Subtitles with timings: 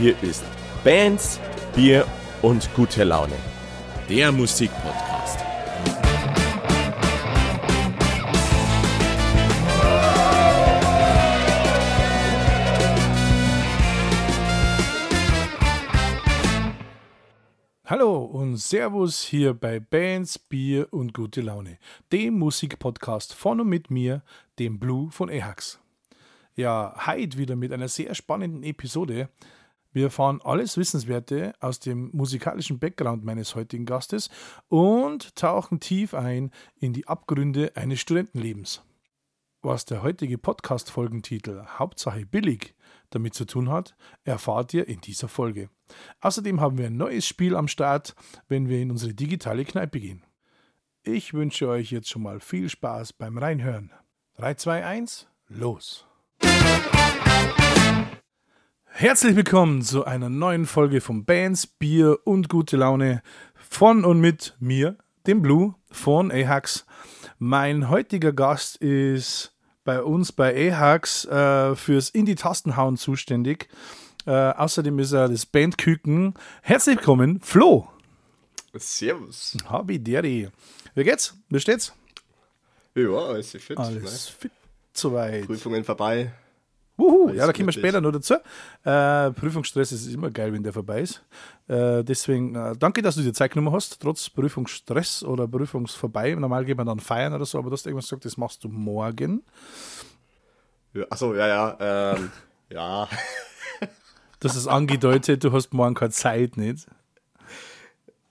[0.00, 0.42] Hier ist
[0.82, 1.38] Bands,
[1.76, 2.06] Bier
[2.40, 3.34] und gute Laune.
[4.08, 5.38] Der Musikpodcast.
[17.84, 21.76] Hallo und Servus hier bei Bands, Bier und gute Laune,
[22.10, 24.22] dem Musikpodcast von und mit mir,
[24.58, 25.78] dem Blue von Ehax.
[26.56, 29.28] Ja, heute wieder mit einer sehr spannenden Episode.
[29.92, 34.30] Wir erfahren alles Wissenswerte aus dem musikalischen Background meines heutigen Gastes
[34.68, 38.82] und tauchen tief ein in die Abgründe eines Studentenlebens.
[39.62, 42.74] Was der heutige Podcast-Folgentitel Hauptsache billig
[43.10, 45.68] damit zu tun hat, erfahrt ihr in dieser Folge.
[46.20, 48.14] Außerdem haben wir ein neues Spiel am Start,
[48.48, 50.24] wenn wir in unsere digitale Kneipe gehen.
[51.02, 53.92] Ich wünsche euch jetzt schon mal viel Spaß beim Reinhören.
[54.36, 56.06] 3, 2, 1, los!
[58.92, 63.22] Herzlich willkommen zu einer neuen Folge von Bands, Bier und gute Laune
[63.54, 66.84] von und mit mir, dem Blue von Ahax.
[67.38, 73.68] Mein heutiger Gast ist bei uns bei Ahax äh, fürs Indie-Tastenhauen zuständig.
[74.26, 76.34] Äh, außerdem ist er das Bandküken.
[76.60, 77.88] Herzlich willkommen, Flo.
[78.74, 79.56] Servus.
[79.66, 80.50] Habi Deri.
[80.94, 81.34] Wie geht's?
[81.48, 81.94] Wie steht's?
[82.94, 83.78] Ja, alles fit.
[83.78, 84.34] Alles ne?
[84.38, 84.52] fit
[84.92, 85.46] soweit.
[85.46, 86.32] Prüfungen vorbei.
[87.00, 88.34] Wuhu, ja, da kommen wir später noch dazu.
[88.84, 91.22] Äh, Prüfungsstress ist immer geil, wenn der vorbei ist.
[91.68, 96.34] Äh, deswegen äh, danke, dass du dir Zeit genommen hast, trotz Prüfungsstress oder Prüfungsvorbei.
[96.34, 98.68] Normal geht man dann feiern oder so, aber du hast irgendwas gesagt, das machst du
[98.68, 99.42] morgen.
[100.92, 101.76] Ja, achso, ja, ja.
[102.14, 102.30] Ähm,
[102.70, 103.08] ja.
[104.40, 106.86] Das ist angedeutet, du hast morgen keine Zeit, nicht?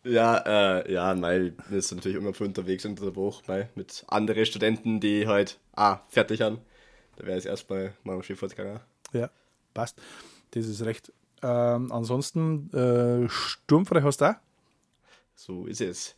[0.03, 4.45] Ja, äh, ja, weil wir sind natürlich immer viel unterwegs unter der Woche, mit anderen
[4.45, 6.59] Studenten, die halt ah, fertig haben.
[7.20, 8.80] Da wäre ich erstmal mal am Schiff gegangen.
[9.12, 9.30] Ja,
[9.73, 10.02] passt.
[10.52, 11.12] Das ist recht.
[11.42, 14.36] Ähm, ansonsten, äh, sturmfrei hast du auch?
[15.36, 16.16] So ist es.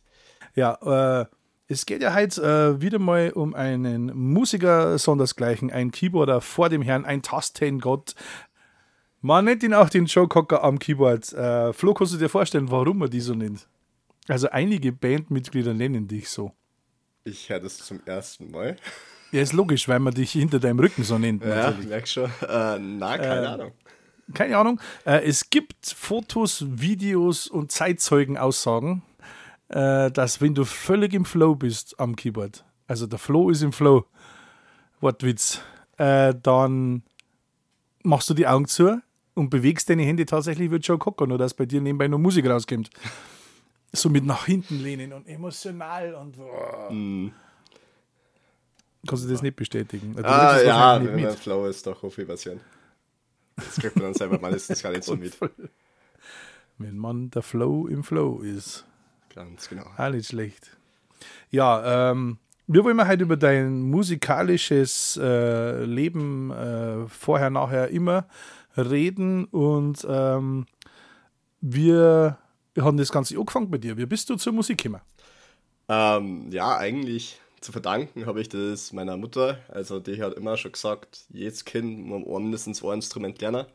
[0.54, 1.26] Ja, äh,
[1.66, 6.82] es geht ja heute äh, wieder mal um einen Musiker sondersgleichen, ein Keyboarder vor dem
[6.82, 8.14] Herrn, ein Tastengott.
[9.20, 11.32] Man nennt ihn auch den Joe Cocker am Keyboard.
[11.32, 13.66] Äh, Flo, kannst du dir vorstellen, warum man die so nennt?
[14.28, 16.52] Also einige Bandmitglieder nennen dich so.
[17.24, 18.76] Ich höre das zum ersten Mal.
[19.32, 21.42] Ja, ist logisch, weil man dich hinter deinem Rücken so nennt.
[21.42, 21.88] Ja, natürlich.
[21.88, 22.30] merk schon.
[22.48, 23.72] Äh, na, keine Ahnung.
[24.34, 24.80] Keine Ahnung.
[25.06, 29.02] Äh, es gibt Fotos, Videos und Zeitzeugenaussagen,
[29.68, 33.72] äh, dass wenn du völlig im Flow bist am Keyboard, also der Flow ist im
[33.72, 34.04] Flow,
[35.00, 35.60] Wortwitz,
[35.96, 37.02] äh, dann
[38.02, 39.00] machst du die Augen zu
[39.34, 42.46] und bewegst deine Hände tatsächlich wie Joe Cocker, nur dass bei dir nebenbei noch Musik
[42.46, 42.90] rauskommt.
[43.94, 46.36] So mit nach hinten lehnen und emotional und.
[46.36, 46.88] boah.
[49.06, 50.14] Kannst du das nicht bestätigen?
[50.14, 52.60] Du Ah, ja, wenn nicht man Flow ist, doch auf Version.
[53.56, 55.36] Das kriegt man dann selber meistens gar nicht so mit.
[56.78, 58.86] Wenn man der Flow im Flow ist.
[59.34, 59.84] Ganz genau.
[59.96, 60.76] Auch nicht schlecht.
[61.50, 68.26] Ja, ähm, wir wollen mal heute über dein musikalisches äh, Leben äh, vorher, nachher immer
[68.76, 70.66] reden und ähm,
[71.60, 72.38] wir
[72.78, 73.96] haben das Ganze angefangen bei dir.
[73.98, 75.02] Wie bist du zur Musik gekommen?
[75.88, 79.58] Ähm, ja, eigentlich zu verdanken habe ich das meiner Mutter.
[79.68, 83.66] Also die hat immer schon gesagt, jedes Kind muss mindestens ein Instrument lernen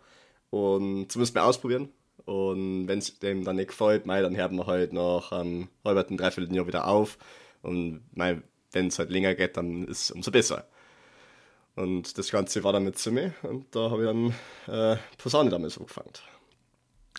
[0.50, 1.90] und zumindest mal ausprobieren.
[2.26, 6.18] Und wenn es dem dann nicht gefällt, mei, dann hören wir halt nach einem halben,
[6.18, 7.18] dreiviertel Jahr wieder auf.
[7.62, 10.68] Und wenn es halt länger geht, dann ist es umso besser.
[11.76, 14.34] Und das Ganze war dann mit zu mir und da habe ich dann
[14.74, 16.10] äh, Posaune damals angefangen.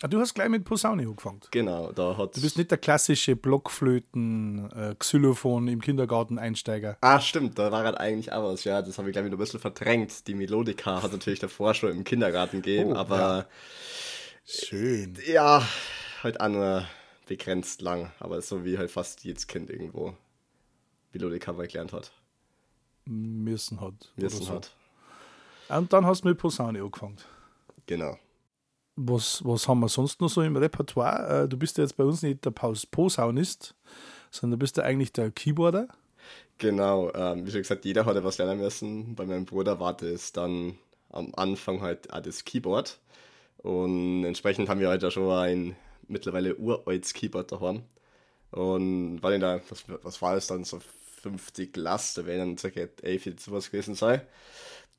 [0.01, 1.41] Ah, du hast gleich mit Posaune angefangen.
[1.51, 6.97] Genau, da hat Du bist nicht der klassische Blockflöten, äh, Xylophon im Kindergarten Einsteiger.
[7.01, 9.37] Ah, stimmt, da war halt eigentlich auch was, ja, das habe ich glaube ich noch
[9.37, 10.27] ein bisschen verdrängt.
[10.27, 13.47] Die Melodika hat natürlich davor schon im Kindergarten gegeben, Oh, aber
[14.45, 15.17] Schön.
[15.27, 15.63] ja.
[16.23, 16.85] halt auch nur
[17.27, 20.15] begrenzt lang, aber so wie halt fast jedes Kind irgendwo
[21.13, 22.11] Melodika mal gelernt hat,
[23.05, 24.11] Müssen hat.
[24.15, 24.53] wissen so.
[24.53, 24.71] hat.
[25.69, 27.17] Und dann hast du mit Posaune angefangen.
[27.85, 28.17] Genau.
[29.01, 31.43] Was, was haben wir sonst noch so im Repertoire?
[31.43, 33.75] Äh, Du bist ja jetzt bei uns nicht der Posaunist,
[34.31, 35.87] sondern du bist ja eigentlich der Keyboarder.
[36.57, 39.15] Genau, ähm, wie schon gesagt, jeder hat ja was lernen müssen.
[39.15, 40.77] Bei meinem Bruder war das dann
[41.09, 42.99] am Anfang halt auch das Keyboard.
[43.59, 45.75] Und entsprechend haben wir halt auch schon ein
[46.07, 47.83] mittlerweile uraltes Keyboard daheim.
[48.51, 50.79] Und war denn da, was, was war das dann, so
[51.23, 54.21] 50 Last, werden dann circa 11 oder sowas gewesen sein.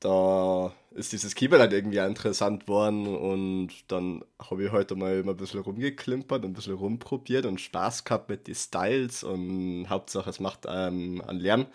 [0.01, 5.33] Da ist dieses Keyboard halt irgendwie interessant worden und dann habe ich heute mal immer
[5.33, 10.31] ein bisschen rumgeklimpert und ein bisschen rumprobiert und Spaß gehabt mit den Styles und Hauptsache
[10.31, 11.67] es macht ähm, einen Lärm.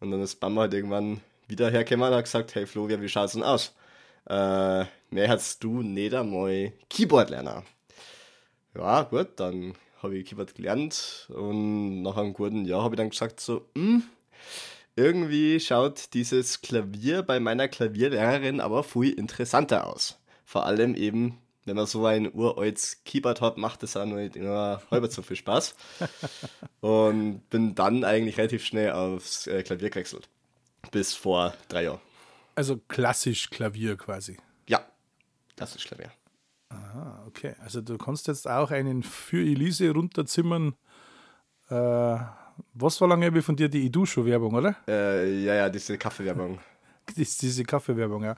[0.00, 3.32] Und dann ist Mama halt irgendwann wieder hergekommen und hat gesagt, hey Flo, wie schaut's
[3.32, 3.74] denn aus?
[4.26, 7.62] äh, mehr hast du nicht einmal Keyboard lernen.
[8.74, 13.10] Ja, gut, dann habe ich Keyboard gelernt und nach einem guten Jahr habe ich dann
[13.10, 14.02] gesagt so, hm,
[14.96, 20.18] irgendwie schaut dieses Klavier bei meiner Klavierlehrerin aber viel interessanter aus.
[20.44, 24.82] Vor allem eben, wenn man so ein uraltes Keyboard hat, macht das auch nicht immer
[24.90, 25.74] halb so viel Spaß.
[26.80, 30.28] und bin dann eigentlich relativ schnell aufs äh, Klavier gewechselt.
[30.90, 32.00] Bis vor drei Jahren.
[32.54, 34.36] Also klassisch Klavier quasi.
[34.68, 34.86] Ja,
[35.56, 36.12] klassisch Klavier.
[36.68, 37.54] Ah, okay.
[37.60, 40.74] Also du kannst jetzt auch einen für Elise runterzimmern.
[41.68, 42.16] Äh,
[42.74, 44.76] was war lange von dir die Idusho-Werbung, oder?
[44.88, 46.58] Äh, ja, ja, diese Kaffeewerbung.
[47.16, 48.32] Diese Kaffeewerbung, ja.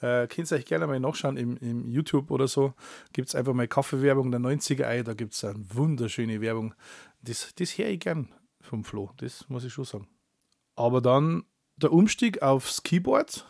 [0.00, 2.72] Äh, könnt ihr euch gerne mal nachschauen im, im YouTube oder so.
[3.12, 6.72] Gibt es einfach mal Kaffeewerbung der 90er Ei, da gibt es eine wunderschöne Werbung.
[7.22, 8.28] Das, das höre ich gern
[8.60, 10.08] vom Flo, das muss ich schon sagen.
[10.76, 11.44] Aber dann
[11.76, 13.44] der Umstieg aufs Keyboard,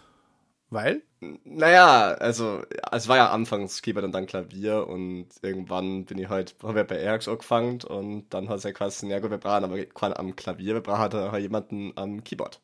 [0.71, 1.03] weil?
[1.45, 6.57] Naja, also es war ja anfangs Keyboard und dann Klavier und irgendwann bin ich halt,
[6.65, 9.63] habe ich bei Airx angefangen und dann hat es ja quasi, ja gut, wir brauchen
[9.63, 12.61] aber keinen am Klavier, wir brauchen halt jemanden am Keyboard.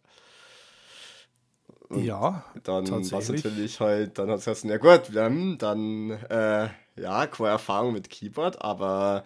[1.89, 5.57] Und ja, dann war es natürlich halt, dann hat es gesagt, ja gut, wir haben
[5.59, 9.25] dann, äh, ja, keine Erfahrung mit Keyboard, aber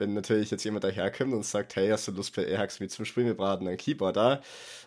[0.00, 3.04] wenn natürlich jetzt jemand daherkommt und sagt, hey, hast du Lust bei Airhacks mit zum
[3.04, 4.42] wir brauchen einen Keyboarder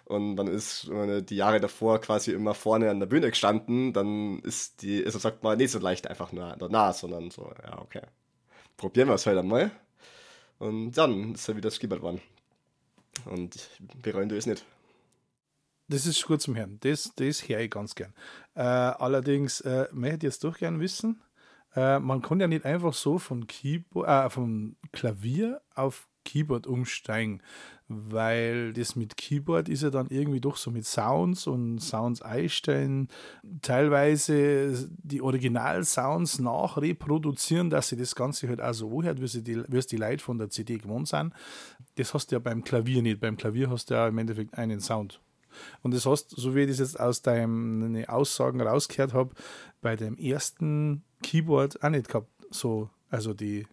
[0.05, 4.81] und man ist die Jahre davor quasi immer vorne an der Bühne gestanden, dann ist
[4.81, 8.01] die, also sagt man nicht so leicht einfach nur danach, sondern so, ja, okay,
[8.75, 9.71] probieren wir es halt einmal
[10.59, 12.21] und dann ist er wieder das Keyboard geworden
[13.25, 13.69] und
[14.01, 14.65] bereuen du es nicht.
[15.89, 16.77] Das ist gut zum Hören.
[16.79, 18.13] Das, das höre ich ganz gern.
[18.55, 21.21] Äh, allerdings äh, möchte ich jetzt doch gern wissen,
[21.75, 27.41] äh, man kann ja nicht einfach so von Keyboard, äh, vom Klavier auf Keyboard umsteigen,
[27.87, 33.09] weil das mit Keyboard ist ja dann irgendwie doch so mit Sounds und Sounds einstellen,
[33.61, 39.63] teilweise die Original-Sounds nachreproduzieren, dass sie das Ganze halt auch so hört, wie, sie die,
[39.67, 41.33] wie es die Leute von der CD gewohnt sind.
[41.95, 43.19] Das hast du ja beim Klavier nicht.
[43.19, 45.19] Beim Klavier hast du ja im Endeffekt einen Sound.
[45.81, 49.31] Und das hast, so wie ich das jetzt aus deinen Aussagen rausgehört habe,
[49.81, 52.29] bei dem ersten Keyboard auch nicht gehabt.
[52.51, 53.67] So, also die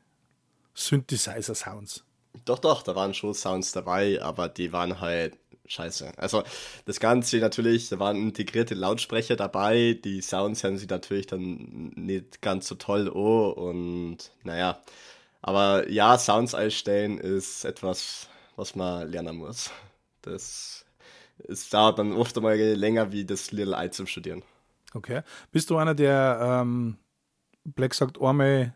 [0.75, 2.05] Synthesizer-Sounds.
[2.45, 5.37] Doch, doch, da waren schon Sounds dabei, aber die waren halt
[5.67, 6.13] scheiße.
[6.17, 6.43] Also
[6.85, 12.43] das Ganze natürlich, da waren integrierte Lautsprecher dabei, die Sounds haben sie natürlich dann nicht
[12.43, 14.81] ganz so toll oh und naja.
[15.43, 19.71] Aber ja, Sounds einstellen ist etwas, was man lernen muss.
[20.23, 20.85] Das
[21.49, 24.43] es dauert dann oft einmal länger wie das Little Eye zum Studieren.
[24.95, 25.23] Okay.
[25.53, 26.97] Bist du einer, der ähm,
[27.65, 28.75] Black sagt einmal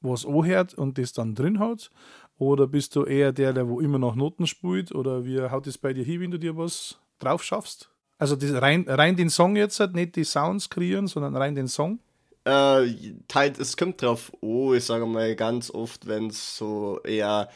[0.00, 1.90] was anhört und das dann drin hat?
[2.36, 4.92] Oder bist du eher der, der wo immer noch Noten spielt?
[4.94, 7.90] Oder wie haut es bei dir hin, wenn du dir was drauf schaffst?
[8.18, 12.00] Also das, rein, rein den Song jetzt, nicht die Sounds kreieren, sondern rein den Song?
[12.44, 12.86] Äh,
[13.34, 17.48] halt, es kommt drauf oh, ich sage mal ganz oft, wenn es so eher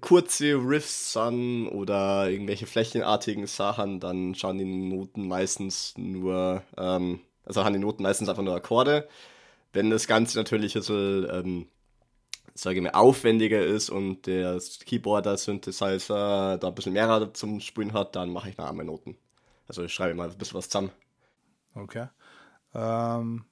[0.00, 7.64] kurze Riffs sind oder irgendwelche flächenartigen Sachen, dann schauen die Noten meistens nur, ähm, also
[7.64, 9.08] haben die Noten meistens einfach nur Akkorde.
[9.72, 11.66] Wenn das Ganze natürlich ein bisschen, ähm,
[12.54, 17.92] sage ich mal, aufwendiger ist und der Keyboarder, Synthesizer da ein bisschen mehr zum Spielen
[17.92, 19.16] hat, dann mache ich noch einmal Noten.
[19.68, 20.90] Also ich schreibe mal ein bisschen was zusammen.
[21.74, 22.06] Okay.
[22.74, 23.44] Ähm,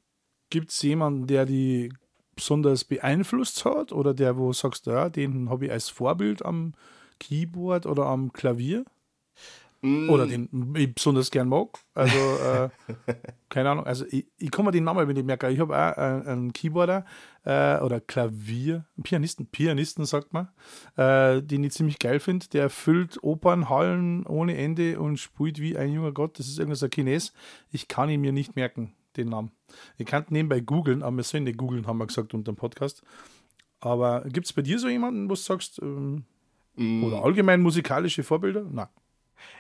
[0.49, 1.93] Gibt es jemanden, der die
[2.37, 6.75] besonders beeinflusst hat oder der, wo sagst, ja, den habe ich als Vorbild am
[7.19, 8.85] Keyboard oder am Klavier?
[9.83, 10.09] Mm.
[10.09, 11.69] Oder den ich besonders gern mag.
[11.95, 12.69] Also, äh,
[13.49, 13.87] keine Ahnung.
[13.87, 15.50] Also, ich, ich kann mir den Namen nicht merken.
[15.50, 17.05] Ich habe auch einen, einen Keyboarder
[17.45, 20.49] äh, oder Klavier, Pianisten, Pianisten sagt man,
[20.97, 22.49] äh, den ich ziemlich geil finde.
[22.49, 26.38] Der füllt Opernhallen ohne Ende und spielt wie ein junger Gott.
[26.38, 27.33] Das ist irgendwas ein Chines.
[27.71, 29.51] Ich kann ihn mir nicht merken den Namen.
[29.99, 33.03] Ihr könnt nebenbei googeln, aber wir sollen nicht googeln, haben wir gesagt unter dem Podcast.
[33.81, 36.25] Aber gibt es bei dir so jemanden, wo du sagst, ähm,
[36.77, 37.05] mm.
[37.05, 38.65] oder allgemein musikalische Vorbilder?
[38.71, 38.89] Nein.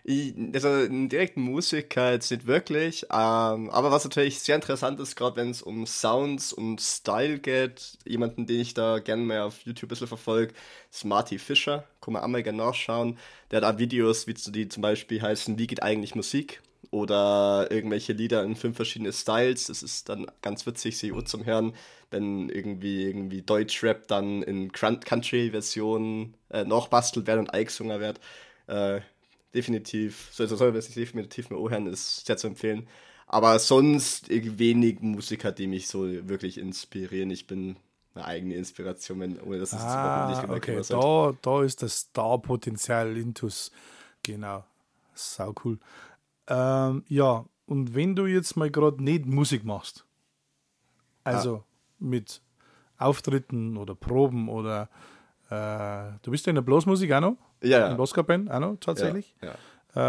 [0.04, 5.16] Ich, also einen direkten Musiker jetzt nicht wirklich, ähm, aber was natürlich sehr interessant ist,
[5.16, 9.60] gerade wenn es um Sounds und Style geht, jemanden, den ich da gerne mal auf
[9.62, 10.54] YouTube ein bisschen verfolge,
[10.90, 13.18] ist Marty Fischer, kann man einmal gerne nachschauen.
[13.50, 16.62] Der hat auch Videos, wie die zum Beispiel heißen, wie geht eigentlich Musik?
[16.90, 19.66] Oder irgendwelche Lieder in fünf verschiedene Styles.
[19.66, 21.74] Das ist dann ganz witzig, sie zum Hören,
[22.10, 28.20] wenn irgendwie, irgendwie Deutschrap dann in Country-Versionen äh, noch bastelt wird und eingesungen wird.
[28.66, 29.00] Äh,
[29.54, 32.88] definitiv, also soll man sich definitiv mal hören, ist sehr zu empfehlen.
[33.26, 37.30] Aber sonst wenig Musiker, die mich so wirklich inspirieren.
[37.30, 37.76] Ich bin
[38.14, 40.80] eine eigene Inspiration, wenn, ohne dass es ah, nicht okay.
[40.88, 43.72] da, da ist das Star-Potenzial Intus.
[44.22, 44.64] Genau.
[45.14, 45.78] Sau cool.
[46.48, 50.04] Ähm, ja, und wenn du jetzt mal gerade nicht Musik machst,
[51.24, 51.64] also
[51.98, 52.40] mit
[52.98, 54.88] Auftritten oder Proben oder
[55.50, 57.36] äh, du bist ja in der Blasmusik auch noch?
[57.62, 57.88] Ja, ja.
[57.90, 59.34] In Blaskapellen auch noch tatsächlich?
[59.42, 59.54] Ja,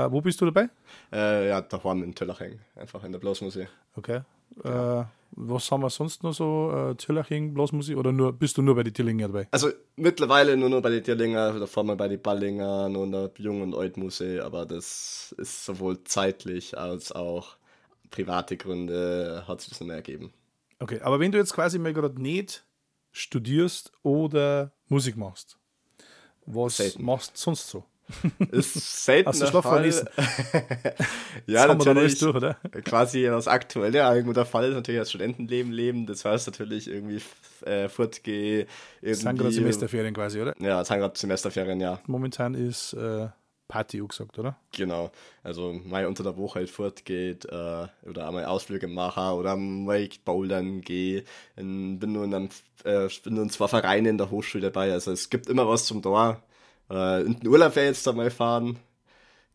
[0.06, 0.70] Äh, wo bist du dabei?
[1.12, 1.18] ja.
[1.18, 3.68] Äh, ja daheim in Tüllaching, einfach in der Blasmusik.
[3.96, 4.22] Okay.
[4.64, 6.72] Äh, was haben wir sonst noch so?
[6.72, 9.48] Äh, Tillaching, Blasmusik oder nur, bist du nur bei den Tillinger dabei?
[9.52, 13.62] Also mittlerweile nur noch bei den Tierlinger, davor mal bei den Ballingern und der Jung-
[13.62, 17.58] und Altmusik, aber das ist sowohl zeitlich als auch
[18.10, 20.34] private Gründe hat sich das nicht mehr ergeben.
[20.80, 22.66] Okay, aber wenn du jetzt quasi mal gerade nicht
[23.12, 25.58] studierst oder Musik machst,
[26.46, 27.04] was Selten.
[27.04, 27.84] machst du sonst so?
[28.52, 29.92] Ist selten Hast du der Schlaf Fall.
[29.92, 30.08] vergessen?
[31.46, 32.20] ja, alles natürlich.
[32.20, 32.54] durch, oder?
[32.84, 36.06] Quasi das aktuelle irgendwo der Fall ist natürlich das Studentenleben leben.
[36.06, 37.22] Das heißt natürlich irgendwie
[37.66, 38.68] äh, fortgehe,
[39.02, 39.56] Das sind gerade irgendwie.
[39.56, 40.54] Semesterferien quasi, oder?
[40.60, 42.00] Ja, das sind gerade Semesterferien, ja.
[42.08, 43.28] Momentan ist äh,
[43.68, 44.56] Party gesagt, oder?
[44.72, 45.12] Genau.
[45.44, 50.82] Also mal unter der Woche halt fortgeht äh, oder einmal Ausflüge mache oder mal bouldern
[50.82, 51.24] gehe.
[51.56, 52.50] Bin nur in einem,
[52.86, 54.92] äh, bin nur in zwei Vereinen in der Hochschule dabei.
[54.94, 56.42] Also es gibt immer was zum Tor.
[56.90, 58.78] Äh, in den Urlaub ich jetzt da mal fahren.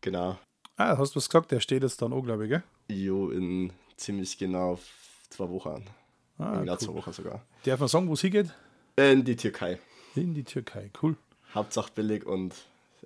[0.01, 0.37] Genau.
[0.75, 1.51] Ah, hast du was gesagt?
[1.51, 2.63] Der steht jetzt dann auch, glaube ich, gell?
[2.89, 4.79] Jo, in ziemlich genau
[5.29, 5.85] zwei Wochen.
[6.37, 6.79] Ah, genau cool.
[6.79, 7.41] zwei Wochen sogar.
[7.63, 8.53] Darf man sagen, wo es hingeht?
[8.95, 9.79] In die Türkei.
[10.15, 10.91] In die Türkei.
[11.01, 11.15] Cool.
[11.55, 12.53] Hauptsache billig und,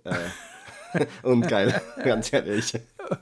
[0.05, 2.73] äh, und geil, ganz ehrlich.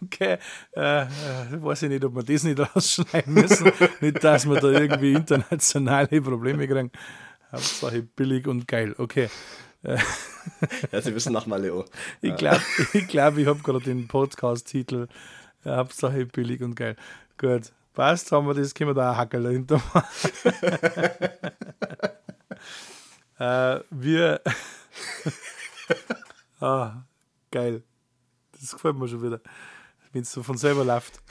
[0.03, 0.37] Okay,
[0.75, 1.07] äh, äh,
[1.51, 3.71] weiß ich nicht, ob wir das nicht rausschneiden müssen.
[4.01, 6.91] nicht, dass wir da irgendwie internationale Probleme kriegen.
[7.51, 8.95] Hauptsache billig und geil.
[8.97, 9.29] Okay.
[10.91, 11.85] Ja, Sie wissen nach Maleo.
[12.21, 12.61] Ich glaube,
[12.93, 15.07] ich, glaub, ich habe gerade den Podcast-Titel
[15.63, 16.95] äh, Hauptsache billig und geil.
[17.37, 17.71] Gut.
[17.93, 20.03] Passt, haben wir das, können wir da ein Hackerl dahinter machen.
[23.39, 24.41] äh, wir.
[26.59, 27.03] ah,
[27.51, 27.83] geil.
[28.51, 29.39] Das gefällt mir schon wieder.
[30.11, 31.21] Wenn es so von selber läuft.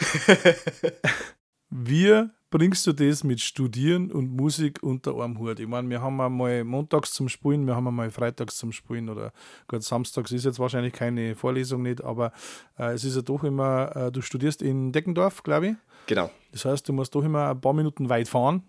[1.70, 5.58] Wie bringst du das mit Studieren und Musik unter einem Hut?
[5.58, 9.32] Ich meine, wir haben einmal montags zum Spielen, wir haben einmal freitags zum Spielen oder
[9.66, 12.30] gut, samstags ist jetzt wahrscheinlich keine Vorlesung nicht, aber
[12.78, 15.74] äh, es ist ja doch immer, äh, du studierst in Deckendorf, glaube ich.
[16.06, 16.30] Genau.
[16.52, 18.62] Das heißt, du musst doch immer ein paar Minuten weit fahren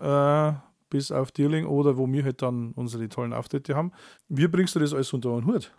[0.00, 0.52] äh,
[0.88, 3.92] bis auf Dierling oder wo wir halt dann unsere tollen Auftritte haben.
[4.30, 5.74] Wie bringst du das alles unter einen Hut?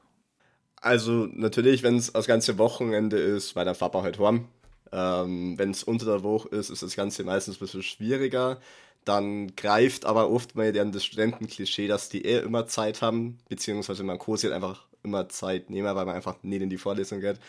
[0.75, 4.47] Also natürlich, wenn es das ganze Wochenende ist, weil der Papa halt warm.
[4.91, 8.59] Ähm, wenn es unter der Woche ist, ist das Ganze meistens ein bisschen schwieriger.
[9.05, 14.03] Dann greift aber oft mal dann das Studentenklischee, dass die eh immer Zeit haben, beziehungsweise
[14.03, 17.39] man Kursi halt einfach immer Zeit nehmen, weil man einfach nicht in die Vorlesung geht.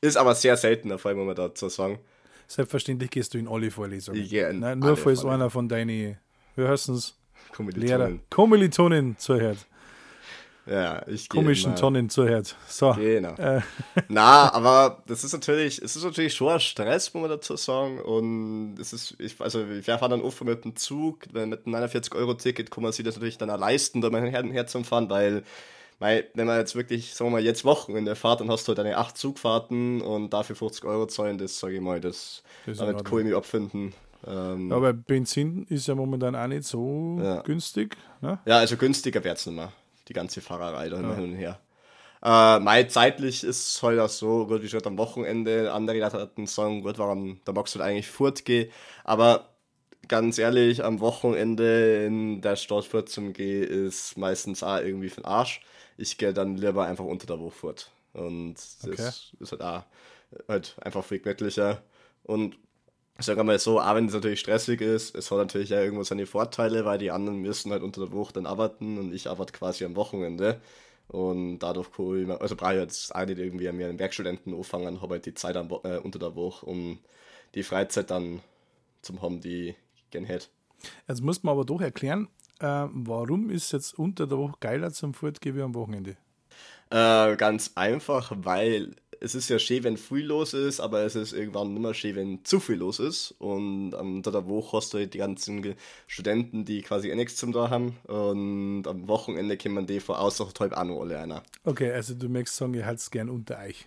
[0.00, 1.98] Ist aber sehr selten der Fall, muss man dazu sagen.
[2.48, 4.20] Selbstverständlich gehst du in alle Vorlesungen.
[4.20, 6.16] Ich gehe in Nein, nur falls einer von deinen,
[6.56, 7.14] wie heißt es,
[7.58, 8.20] Lehrer, Kommilitonen.
[8.30, 9.58] Kommilitonen zuhört.
[10.66, 12.54] Ja, ich Komischen Tonnen zuhört.
[12.68, 12.92] So.
[12.92, 13.34] Genau.
[13.34, 13.62] Äh,
[14.08, 18.00] Na, aber das ist natürlich, es ist natürlich schon ein Stress, muss man dazu sagen.
[18.00, 21.74] Und es ist, ich, also ich fahre dann oft mit dem Zug, weil mit einem
[21.74, 25.42] 49-Euro-Ticket kann man sich das natürlich dann auch leisten, da mal her, herzufahren, weil,
[25.98, 28.78] weil, wenn man jetzt wirklich, sagen wir mal, jetzt Wochenende fährt, dann hast du halt
[28.78, 32.98] deine acht Zugfahrten und dafür 50 Euro zahlen, das sage ich mal, das, Das damit
[32.98, 33.94] in kann ich mich abfinden.
[34.24, 37.42] Ähm, aber Benzin ist ja momentan auch nicht so Ja.
[37.42, 37.96] günstig.
[38.20, 38.38] Ne?
[38.46, 39.72] Ja, also günstiger wird's nicht mehr.
[40.12, 41.60] Die ganze Fahrerei da immer hin und her.
[42.22, 46.18] Äh, mei, zeitlich ist es halt auch so, gut, wie gesagt, am Wochenende, andere Leute
[46.20, 48.70] hatten sagen, gut, warum, da magst du halt eigentlich fortgehen,
[49.04, 49.48] aber
[50.08, 55.22] ganz ehrlich, am Wochenende in der Stadt fort zum Gehen ist meistens auch irgendwie für
[55.22, 55.62] den Arsch.
[55.96, 57.90] Ich gehe dann lieber einfach unter der Woche fort.
[58.14, 59.12] Und das Okay.
[59.40, 59.84] ist halt auch
[60.48, 61.82] halt einfach viel gemütlicher.
[62.24, 62.56] Und
[63.22, 66.02] ich sage mal so, auch wenn es natürlich stressig ist, es hat natürlich ja irgendwo
[66.02, 69.52] seine Vorteile, weil die anderen müssen halt unter der Woche dann arbeiten und ich arbeite
[69.52, 70.60] quasi am Wochenende.
[71.06, 74.52] Und dadurch kann ich, also brauche ich jetzt auch nicht irgendwie an mir einen Werkstudenten
[74.52, 76.98] anfangen, habe halt die Zeit am, äh, unter der Woche, um
[77.54, 78.40] die Freizeit dann
[79.02, 80.48] zum haben, die ich gerne hätte.
[81.06, 82.26] Jetzt muss man aber doch erklären,
[82.58, 86.16] äh, warum ist jetzt unter der Woche geiler zum Fortgehen wie am Wochenende?
[86.90, 91.32] Äh, ganz einfach, weil es ist ja schön, wenn viel los ist, aber es ist
[91.32, 93.34] irgendwann mehr schön, wenn zu viel los ist.
[93.38, 95.76] Und am unter der Woche hast du halt die ganzen
[96.08, 97.96] Studenten, die quasi eh nichts zum da haben.
[98.04, 101.44] Und am Wochenende kommen die von außerhalb auch noch alle einer.
[101.64, 103.86] Okay, also du möchtest sagen, ihr haltet es gern unter euch.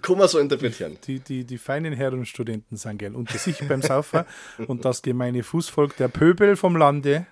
[0.00, 0.96] Kann man so interpretieren.
[1.06, 4.24] Die, die, die feinen Herren Studenten sind gern unter sich beim Saufen
[4.66, 7.26] und das gemeine Fußvolk, der Pöbel vom Lande,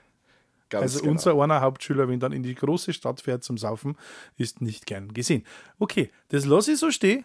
[0.68, 1.12] Ganz also genau.
[1.12, 3.96] unser einer Hauptschüler, wenn dann in die große Stadt fährt zum Saufen,
[4.36, 5.44] ist nicht gern gesehen.
[5.78, 7.24] Okay, das lasse ich so stehen.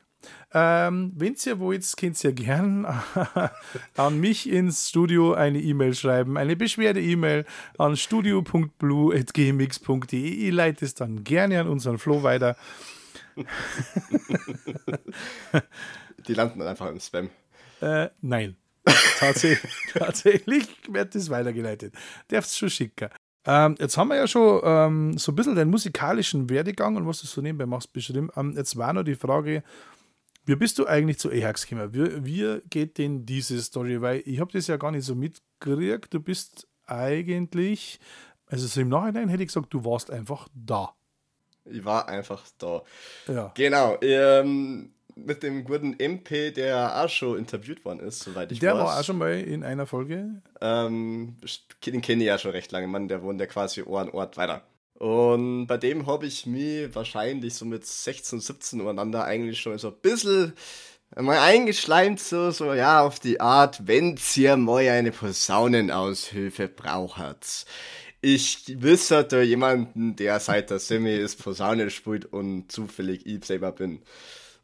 [0.54, 2.86] Ähm, Wenn ihr wollt, könnt ihr gern
[3.98, 7.46] an mich ins Studio eine E-Mail schreiben, eine Beschwerde-E-Mail
[7.78, 10.20] an studio.blue.gmx.de.
[10.20, 12.56] Ich leite es dann gerne an unseren Flo weiter.
[16.28, 17.30] Die landen dann einfach im Spam.
[17.82, 18.58] Äh, nein.
[19.18, 21.94] tatsächlich, tatsächlich wird das weitergeleitet.
[22.28, 23.10] Darfst schon schicken.
[23.46, 27.22] Ähm, jetzt haben wir ja schon ähm, so ein bisschen den musikalischen Werdegang und was
[27.22, 28.30] du so nebenbei machst beschrieben.
[28.36, 29.64] Ähm, jetzt war noch die Frage,
[30.46, 31.94] wie bist du eigentlich zu Ajax gekommen?
[31.94, 34.02] Wie, wie geht denn diese Story?
[34.02, 36.14] Weil ich habe das ja gar nicht so mitgekriegt.
[36.14, 38.00] Du bist eigentlich,
[38.48, 40.94] also so im Nachhinein hätte ich gesagt, du warst einfach da.
[41.66, 42.82] Ich war einfach da.
[43.28, 43.52] Ja.
[43.56, 43.98] Genau.
[44.02, 48.80] Ähm, mit dem guten MP, der auch schon interviewt worden ist, soweit ich Der weiß.
[48.84, 50.42] war auch schon mal in einer Folge.
[50.62, 51.38] Ähm,
[51.86, 54.38] den kenne ich ja schon recht lange, Mann, der wohnt ja quasi Ohr an Ort
[54.38, 54.64] weiter.
[54.96, 59.88] Und bei dem habe ich mich wahrscheinlich so mit 16, 17 umeinander eigentlich schon so
[59.88, 60.54] ein bisschen
[61.16, 67.66] mal eingeschleimt, so, so, ja, auf die Art, wenn's hier mal eine Posaunenaushilfe braucht.
[68.22, 73.72] Ich wüsste da jemanden, der seit der Semi ist Posaune spielt und zufällig ich selber
[73.72, 74.04] bin.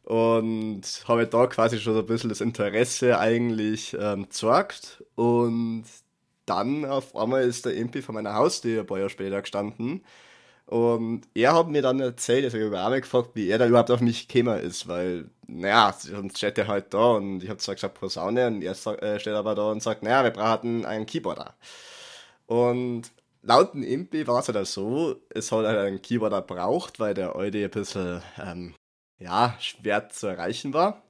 [0.08, 5.04] Und habe da quasi schon so ein bisschen das Interesse eigentlich ähm, gezeigt.
[5.16, 5.84] Und
[6.46, 10.02] dann auf einmal ist der MP von meiner Haustür ein paar Jahre später gestanden.
[10.64, 13.66] Und er hat mir dann erzählt, also ich habe auch mal gefragt, wie er da
[13.66, 17.58] überhaupt auf mich gekommen ist, weil, naja, sonst steht er halt da und ich habe
[17.58, 18.72] zwar gesagt Posaune und er
[19.02, 21.54] äh, steht aber da und sagt, naja, wir brauchen einen Keyboarder.
[22.46, 23.10] Und
[23.42, 27.36] laut dem MP war es halt so, es hat halt einen Keyboarder braucht, weil der
[27.36, 28.74] alte ein bisschen, ähm,
[29.18, 31.02] ja, schwer zu erreichen war.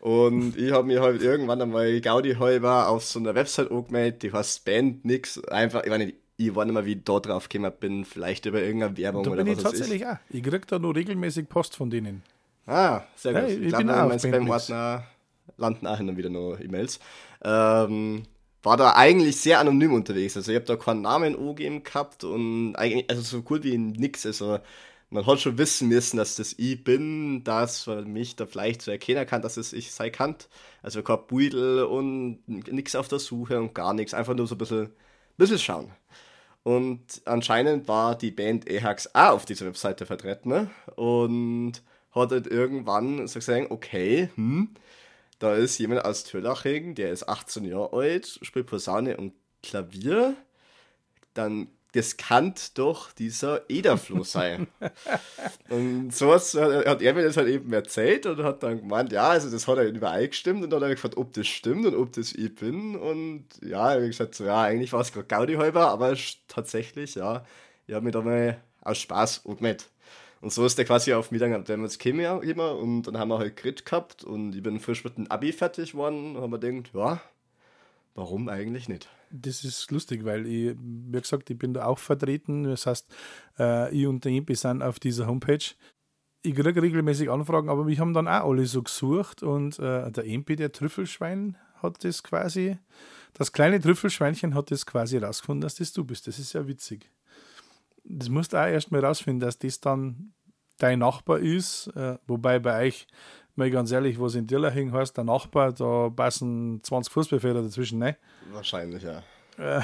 [0.00, 4.32] Und ich habe mir halt irgendwann einmal Gaudi halber auf so einer Website angemeldet, die
[4.32, 7.72] heißt Band nix, einfach, ich meine, ich war nicht mehr, wie ich da drauf gekommen
[7.80, 9.80] bin, vielleicht über irgendeine Werbung Da oder bin ich was weiß ich.
[9.80, 10.16] tatsächlich auch.
[10.28, 12.22] Ich krieg da nur regelmäßig Post von denen.
[12.66, 13.42] Ah, sehr gut.
[13.42, 14.66] Ja, ich ich bin glaube, auch in auf meinem Bandmix.
[14.68, 15.06] Spam-Ordner
[15.56, 16.98] landen auch hin und wieder noch E-Mails.
[17.42, 18.22] Ähm,
[18.62, 20.36] war da eigentlich sehr anonym unterwegs.
[20.36, 24.24] Also ich habe da keinen Namen angegeben gehabt und eigentlich, also so cool wie nix.
[24.26, 24.58] Also
[25.10, 28.90] man hat schon wissen müssen, dass das ich bin, dass man mich da vielleicht so
[28.90, 30.36] erkennen kann, dass es ich sei kann.
[30.82, 34.14] Also kein Beutel und nix auf der Suche und gar nichts.
[34.14, 34.90] Einfach nur so ein bisschen,
[35.36, 35.92] bisschen schauen.
[36.64, 40.70] Und anscheinend war die Band Ehax auch auf dieser Webseite vertreten ne?
[40.96, 44.70] und hat halt irgendwann so gesagt, okay, hm,
[45.38, 50.36] da ist jemand aus Töllaching, der ist 18 Jahre alt, spielt Posaune und Klavier,
[51.34, 54.66] dann das kann doch dieser Ederfloh sein.
[55.68, 59.28] und so was hat er mir das halt eben erzählt und hat dann gemeint, ja,
[59.28, 62.12] also das hat er übereingestimmt und dann hat er gefragt, ob das stimmt und ob
[62.12, 65.54] das ich bin und ja, er hat gesagt, so, ja, eigentlich war es gerade Gaudi
[65.54, 66.16] halber, aber
[66.48, 67.44] tatsächlich, ja,
[67.86, 69.88] ich habe mich da mal aus Spaß angemeldet.
[70.40, 73.38] Und so ist der quasi auf mich dann damals gekommen immer und dann haben wir
[73.38, 76.58] halt Grid gehabt und ich bin frisch mit dem Abi fertig geworden und haben wir
[76.58, 77.20] gedacht, ja,
[78.14, 79.08] warum eigentlich nicht?
[79.36, 82.62] Das ist lustig, weil ich, wie gesagt, ich bin da auch vertreten.
[82.62, 83.12] Das heißt,
[83.58, 85.74] äh, ich und der Impi sind auf dieser Homepage.
[86.42, 90.24] Ich kriege regelmäßig Anfragen, aber wir haben dann auch alle so gesucht und äh, der
[90.24, 92.78] Impi, der Trüffelschwein, hat das quasi,
[93.32, 96.28] das kleine Trüffelschweinchen hat das quasi rausgefunden, dass das du bist.
[96.28, 97.10] Das ist ja witzig.
[98.04, 100.32] Das musst du auch erst mal rausfinden, dass das dann
[100.78, 103.08] dein Nachbar ist, äh, wobei bei euch,
[103.56, 108.16] mal ganz ehrlich, was in Dirlaching heißt, der Nachbar, da passen 20 Fußballfelder dazwischen, ne?
[108.52, 109.22] Wahrscheinlich, ja.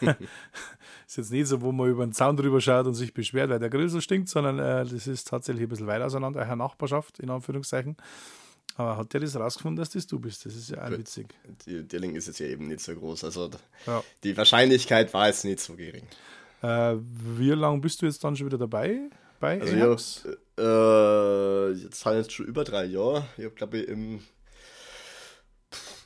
[0.00, 3.58] ist jetzt nicht so, wo man über den Zaun drüber schaut und sich beschwert, weil
[3.58, 7.18] der Grill so stinkt, sondern äh, das ist tatsächlich ein bisschen weit auseinander, eine Nachbarschaft,
[7.18, 7.96] in Anführungszeichen.
[8.76, 10.46] Aber hat der das rausgefunden, dass das du bist?
[10.46, 11.34] Das ist ja auch witzig.
[11.66, 13.50] Die Dirling ist jetzt ja eben nicht so groß, also
[13.86, 14.02] Ja.
[14.24, 16.06] die Wahrscheinlichkeit war jetzt nicht so gering.
[16.62, 16.96] Äh,
[17.36, 19.10] wie lange bist du jetzt dann schon wieder dabei?
[19.40, 20.28] Bei Also Ajax?
[20.58, 23.26] Äh, jetzt halt jetzt schon über drei Jahre.
[23.36, 24.20] Ich habe glaube ich im,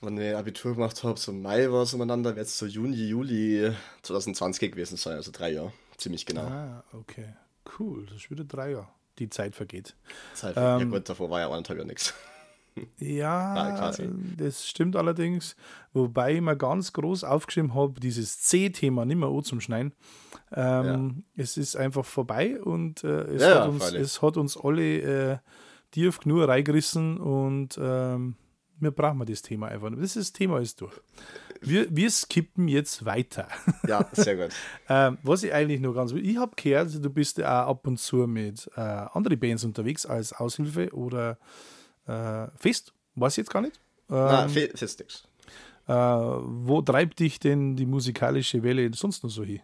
[0.00, 3.08] wann ich Abitur gemacht habe, so im Mai war es umeinander, wird es so Juni,
[3.08, 6.42] Juli 2020 gewesen sein, also drei Jahre, ziemlich genau.
[6.42, 7.34] Ah, okay.
[7.78, 8.88] Cool, das ist wieder drei Jahre.
[9.18, 9.96] Die Zeit vergeht.
[10.34, 12.12] Zeit, ja Ähm, gut, davor war ja anderthalb Jahre nichts.
[12.12, 12.34] Ja,
[12.98, 13.92] Ja,
[14.36, 15.56] das stimmt allerdings.
[15.94, 19.92] Wobei ich mir ganz groß aufgeschrieben habe, dieses C-Thema nicht mehr an zum Schneiden.
[20.52, 24.56] Ähm, Es ist einfach vorbei und äh, es, Ja, hat ja, uns, es hat uns
[24.56, 25.38] alle äh,
[25.90, 28.36] tief genug reingerissen und ähm,
[28.78, 30.02] wir brauchen das Thema einfach nicht.
[30.02, 30.94] Das, ist, das Thema ist durch.
[31.62, 33.48] Wir, wir skippen jetzt weiter.
[33.88, 34.50] Ja, sehr gut.
[34.88, 37.98] Ähm, was ich eigentlich nur ganz ich habe gehört, du bist ja auch ab und
[37.98, 41.38] zu mit äh, anderen Bands unterwegs als Aushilfe oder
[42.06, 43.80] äh, fest, weiß ich jetzt gar nicht.
[44.10, 45.24] Ähm, fe- fest nix.
[45.88, 49.60] äh, wo treibt dich denn die musikalische Welle sonst noch so hin?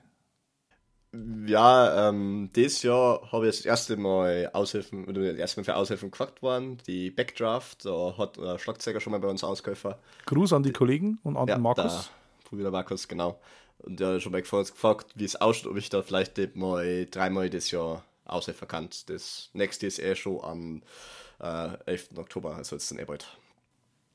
[1.46, 5.76] Ja, ähm, dieses Jahr habe ich das erste Mal Aushilfen, oder das erste Mal für
[5.76, 9.94] Aushilfen gefragt worden, die Backdraft, da hat der Schlagzeuger schon mal bei uns ausgeholfen.
[10.24, 12.10] Gruß an die Kollegen und an Ja, den Markus.
[12.44, 13.38] Der Bruder Markus, genau.
[13.80, 17.06] Und der hat schon mal gefragt, gefragt, wie es ausschaut, ob ich da vielleicht mal
[17.10, 18.88] dreimal das Jahr aushelfen kann.
[19.06, 20.82] Das nächste ist eh schon am
[21.40, 22.16] äh, 11.
[22.16, 23.26] Oktober, also jetzt in eh bald.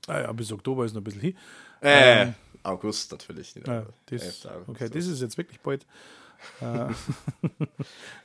[0.07, 1.37] Ah ja, bis Oktober ist noch ein bisschen hin.
[1.81, 3.55] Äh, ähm, August natürlich.
[3.55, 5.85] Nicht, ja, das, okay, das ist jetzt wirklich bald.
[6.61, 6.93] Äh,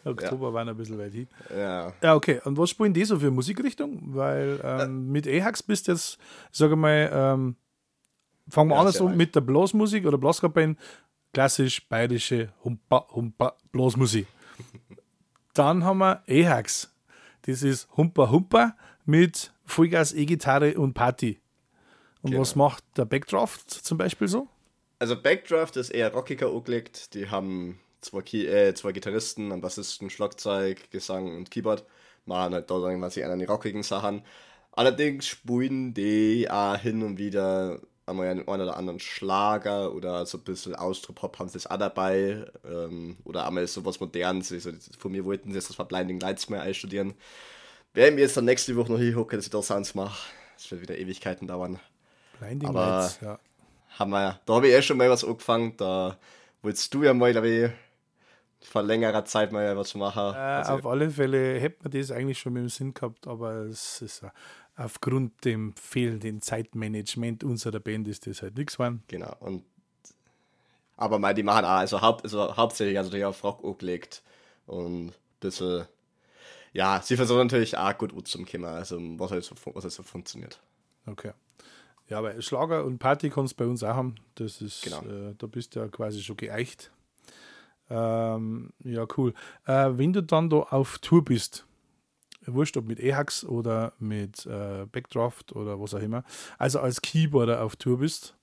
[0.08, 0.54] Oktober ja.
[0.54, 1.28] war noch ein bisschen weit hin.
[1.50, 1.92] Ja.
[2.02, 2.40] Ja, okay.
[2.44, 4.00] Und was spielen die so für Musikrichtung?
[4.14, 4.86] Weil ähm, äh.
[4.86, 6.18] mit EHAX bist du jetzt,
[6.50, 7.56] sage mal, ähm,
[8.48, 10.78] fangen wir ja, an so mit der Blasmusik oder Blaskapellen.
[11.32, 14.26] Klassisch bayerische Humpa, Humpa, Blasmusik.
[15.54, 16.92] Dann haben wir EHAX.
[17.42, 21.40] Das ist Humpa Humpa mit Vollgas, E-Gitarre und Party.
[22.22, 22.42] Und genau.
[22.42, 24.48] was macht der Backdraft zum Beispiel so?
[24.98, 27.14] Also Backdraft ist eher rockiger angelegt.
[27.14, 31.84] Die haben zwei, äh, zwei Gitarristen, einen Bassisten, Schlagzeug, Gesang und Keyboard.
[32.26, 34.22] Machen halt da irgendwann sie an die rockigen Sachen.
[34.72, 40.44] Allerdings spielen die auch hin und wieder einmal einen oder anderen Schlager oder so ein
[40.44, 42.44] bisschen Austropop haben sie das auch dabei.
[42.64, 44.52] Ähm, oder einmal so was Modernes.
[44.52, 47.14] Also von mir wollten sie jetzt das war Blinding Lights mal einstudieren.
[47.94, 50.18] Werden wir jetzt dann nächste Woche noch hinhocken, dass ich da Sounds mache.
[50.56, 51.78] Das wird wieder Ewigkeiten dauern.
[52.38, 53.38] Blinding Aber Lights, ja.
[53.98, 55.76] Haben wir, da habe ich eh schon mal was angefangen.
[55.76, 56.16] Da
[56.62, 57.70] wolltest du ja mal, glaube ich,
[58.64, 60.34] vor längerer Zeit mal was machen.
[60.34, 63.52] Äh, also, auf alle Fälle hätte man das eigentlich schon mit dem Sinn gehabt, aber
[63.66, 64.24] es ist
[64.76, 69.02] aufgrund dem fehlenden Zeitmanagement unserer Band ist das halt nichts geworden.
[69.08, 69.36] Genau.
[69.40, 69.64] Und
[70.96, 74.22] aber mal die machen auch, also, haupt, also hauptsächlich also die auf Rock angelegt
[74.66, 75.86] und ein bisschen
[76.72, 80.58] ja, sie versuchen natürlich auch gut umzukommen, also was halt so, was halt so funktioniert.
[81.06, 81.32] Okay.
[82.08, 84.14] Ja, aber Schlager und Party kannst du bei uns auch haben.
[84.34, 85.02] Das ist, genau.
[85.02, 86.90] äh, da bist du ja quasi schon geeicht.
[87.92, 89.34] Ähm, ja, cool.
[89.66, 91.66] Äh, wenn du dann da auf Tour bist,
[92.46, 96.24] wurscht ob mit EHAX oder mit äh, Backdraft oder was auch immer,
[96.58, 98.34] also als Keyboarder auf Tour bist,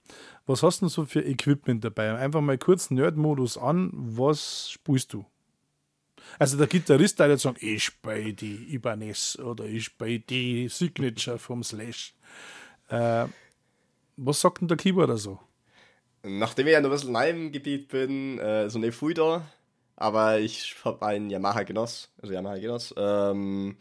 [0.45, 2.15] was hast du denn so für Equipment dabei?
[2.15, 5.25] Einfach mal kurz Nerd-Modus an, was spielst du?
[6.37, 11.39] Also der Gitarrist hat jetzt sagen, ich spiele die Ibanez oder ich spiele die Signature
[11.39, 12.13] vom Slash.
[12.89, 13.25] Äh,
[14.15, 15.39] was sagt denn der Keyboarder so?
[16.23, 19.45] Nachdem ich ja noch ein bisschen neu im Gebiet bin, äh, so nicht viel da,
[19.95, 23.77] aber ich habe einen Yamaha Genoss, also Yamaha Genoss, ähm,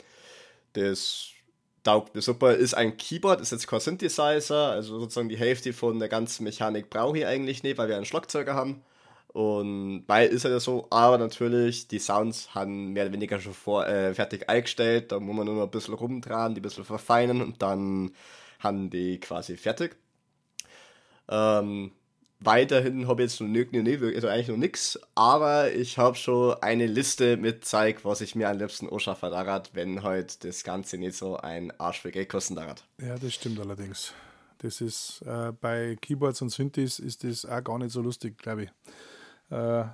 [0.72, 1.31] das
[1.83, 5.98] taugt mir super, ist ein Keyboard, ist jetzt kein Synthesizer, also sozusagen die Hälfte von
[5.98, 8.83] der ganzen Mechanik brauche ich eigentlich nicht, weil wir einen Schlagzeuger haben.
[9.29, 13.55] Und bei ist er ja so, aber natürlich, die Sounds haben mehr oder weniger schon
[13.55, 16.85] vor, äh, fertig eingestellt, da muss man nur noch ein bisschen rumdrehen, die ein bisschen
[16.85, 18.12] verfeinern und dann
[18.61, 19.96] haben die quasi fertig.
[21.29, 21.92] Ähm,
[22.40, 26.87] weiterhin habe ich jetzt noch nicht, also eigentlich noch nichts, aber ich habe schon eine
[26.87, 31.16] Liste mit Zeug, was ich mir am liebsten anschaffen daran, wenn halt das Ganze nicht
[31.16, 32.77] so ein Arsch für Geld kosten daran.
[33.01, 34.12] Ja, das stimmt allerdings.
[34.59, 38.64] Das ist äh, bei Keyboards und Synthes ist das auch gar nicht so lustig, glaube
[38.64, 38.70] ich.
[39.51, 39.85] Äh,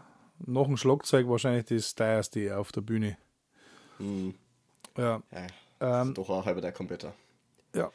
[0.47, 3.17] noch ein Schlagzeug wahrscheinlich das teuerste auf der Bühne.
[3.99, 4.35] Mhm.
[4.97, 5.23] Ja.
[5.31, 7.15] ja ähm, doch auch halber der Computer.
[7.75, 7.91] Ja.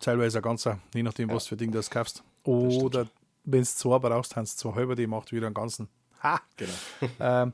[0.00, 1.34] Teilweise ein ganzer, je nachdem, ja.
[1.34, 2.22] was für Ding du kaufst.
[2.44, 3.06] Oder
[3.46, 5.88] wenn du zwei brauchst, hast du zwei halber, die macht wieder einen ganzen.
[6.22, 6.40] Ha!
[6.56, 6.72] Genau.
[7.20, 7.52] ähm,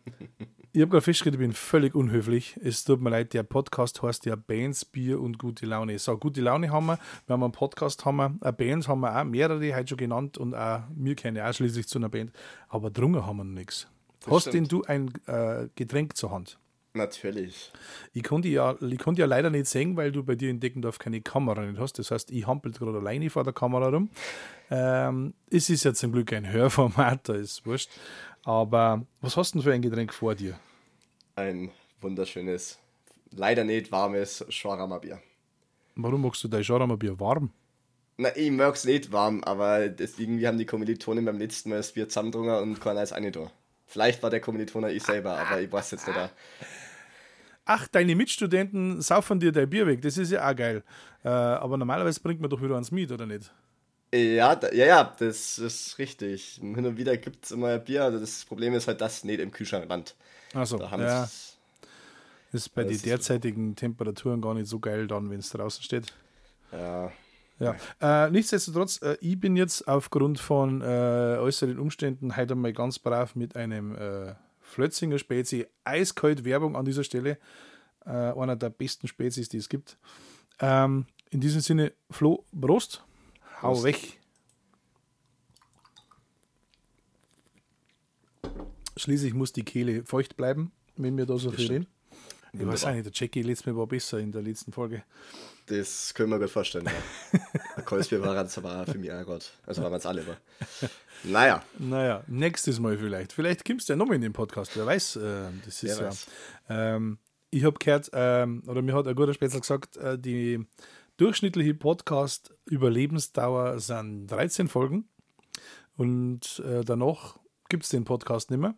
[0.75, 2.59] ich habe gerade festgestellt, ich bin völlig unhöflich.
[2.63, 5.99] Es tut mir leid, der Podcast heißt ja Bands, Bier und gute Laune.
[5.99, 6.99] So, gute Laune haben wir.
[7.27, 10.39] Wir haben einen Podcast, haben wir, eine Bands haben wir auch, mehrere heute schon genannt
[10.39, 12.33] und auch, wir kennen auch schließlich zu einer Band.
[12.69, 13.87] Aber drungen haben wir noch nichts.
[14.27, 16.59] Hast denn du ein äh, Getränk zur Hand?
[16.95, 17.73] Natürlich.
[18.13, 20.99] Ich konnte ja, ich konnte ja leider nicht sehen, weil du bei dir in Deckendorf
[20.99, 21.99] keine Kamera nicht hast.
[21.99, 24.11] Das heißt, ich hampel gerade alleine vor der Kamera rum.
[24.71, 27.91] Ähm, es ist ja zum Glück ein Hörformat, da ist wurscht.
[28.45, 30.59] Aber was hast du denn für ein Getränk vor dir?
[31.35, 32.79] Ein wunderschönes,
[33.31, 35.19] leider nicht warmes Schwarama-Bier.
[35.95, 37.51] Warum magst du dein Schwarama-Bier warm?
[38.19, 41.77] Na, ich mag es nicht warm, aber das, irgendwie haben die Kommilitonen beim letzten Mal
[41.77, 43.51] das Bier zusammendrungen und keiner ist auch nicht da.
[43.87, 46.19] Vielleicht war der Kommilitoner ich selber, aber ich weiß jetzt nicht.
[47.65, 50.83] Ach, deine Mitstudenten saufen dir dein Bier weg, das ist ja auch geil.
[51.25, 53.53] Äh, aber normalerweise bringt man doch wieder ans Miet, oder nicht?
[54.15, 56.61] Ja, da, ja, ja, das ist richtig.
[56.61, 58.05] Hin und wieder gibt es immer ein Bier.
[58.05, 60.15] Also das Problem ist halt, dass nicht im Kühlschrank landet.
[60.53, 61.29] Achso, ja.
[62.53, 66.13] Ist bei den derzeitigen Temperaturen gar nicht so geil dann, wenn es draußen steht.
[66.71, 67.11] Ja.
[67.59, 72.99] Ja, äh, nichtsdestotrotz, äh, ich bin jetzt aufgrund von äh, äußeren Umständen heute mal ganz
[72.99, 74.35] brav mit einem äh,
[74.73, 77.39] Flötzinger Spezi, eiskalt Werbung an dieser Stelle,
[78.07, 79.99] äh, einer der besten Spezies, die es gibt.
[80.61, 83.05] Ähm, in diesem Sinne, Flo, Prost.
[83.61, 84.19] Hau weg.
[88.97, 91.87] Schließlich muss die Kehle feucht bleiben, wenn wir da so viel reden.
[92.53, 95.05] Ich weiß auch nicht, der Jackie letztes Mal war besser in der letzten Folge.
[95.67, 96.87] Das können wir gut vorstellen.
[96.87, 97.41] Ja.
[97.77, 99.53] der Kolsbier war aber für mich auch gut.
[99.65, 100.23] Also waren wir es alle.
[100.23, 100.37] Aber.
[101.25, 101.63] Naja.
[101.79, 103.33] Naja, nächstes Mal vielleicht.
[103.33, 105.17] Vielleicht kommst du ja nochmal in den Podcast, wer weiß.
[105.17, 106.11] Äh, das ist ja.
[106.69, 107.19] Ähm,
[107.51, 110.67] ich habe gehört, ähm, oder mir hat ein guter Spätzle gesagt, äh, die
[111.19, 115.09] durchschnittliche Podcast-Überlebensdauer sind 13 Folgen.
[115.97, 118.75] Und äh, danach gibt es den Podcast nicht mehr,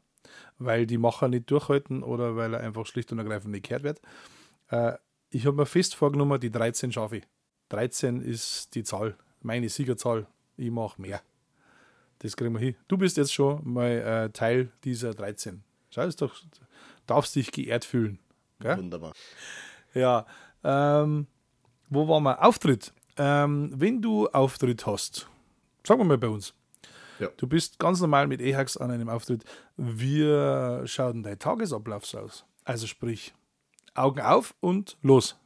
[0.59, 4.01] weil die Macher nicht durchhalten oder weil er einfach schlicht und ergreifend nicht gehört wird.
[4.69, 4.99] Äh,
[5.35, 7.25] ich habe mir fest vorgenommen, die 13 schaffe ich.
[7.71, 10.29] 13 ist die Zahl, meine Siegerzahl.
[10.57, 11.21] Ich mache mehr.
[12.21, 12.77] Das kriegen wir hin.
[12.87, 15.65] Du bist jetzt schon mal äh, Teil dieser 13.
[15.91, 16.37] Schau, ist doch,
[17.07, 18.21] darfst dich geehrt fühlen.
[18.61, 18.79] Gell?
[18.79, 19.13] Wunderbar.
[19.93, 20.25] Ja,
[20.63, 21.27] ähm,
[21.89, 22.43] wo war wir?
[22.45, 22.93] Auftritt.
[23.17, 25.29] Ähm, wenn du Auftritt hast,
[25.85, 26.55] sagen wir mal bei uns.
[27.19, 27.29] Ja.
[27.37, 29.45] Du bist ganz normal mit EHAX an einem Auftritt.
[29.77, 30.23] Wie
[30.87, 32.45] schaut denn dein Tagesablauf aus?
[32.65, 33.35] Also sprich,
[33.95, 35.37] Augen auf und los.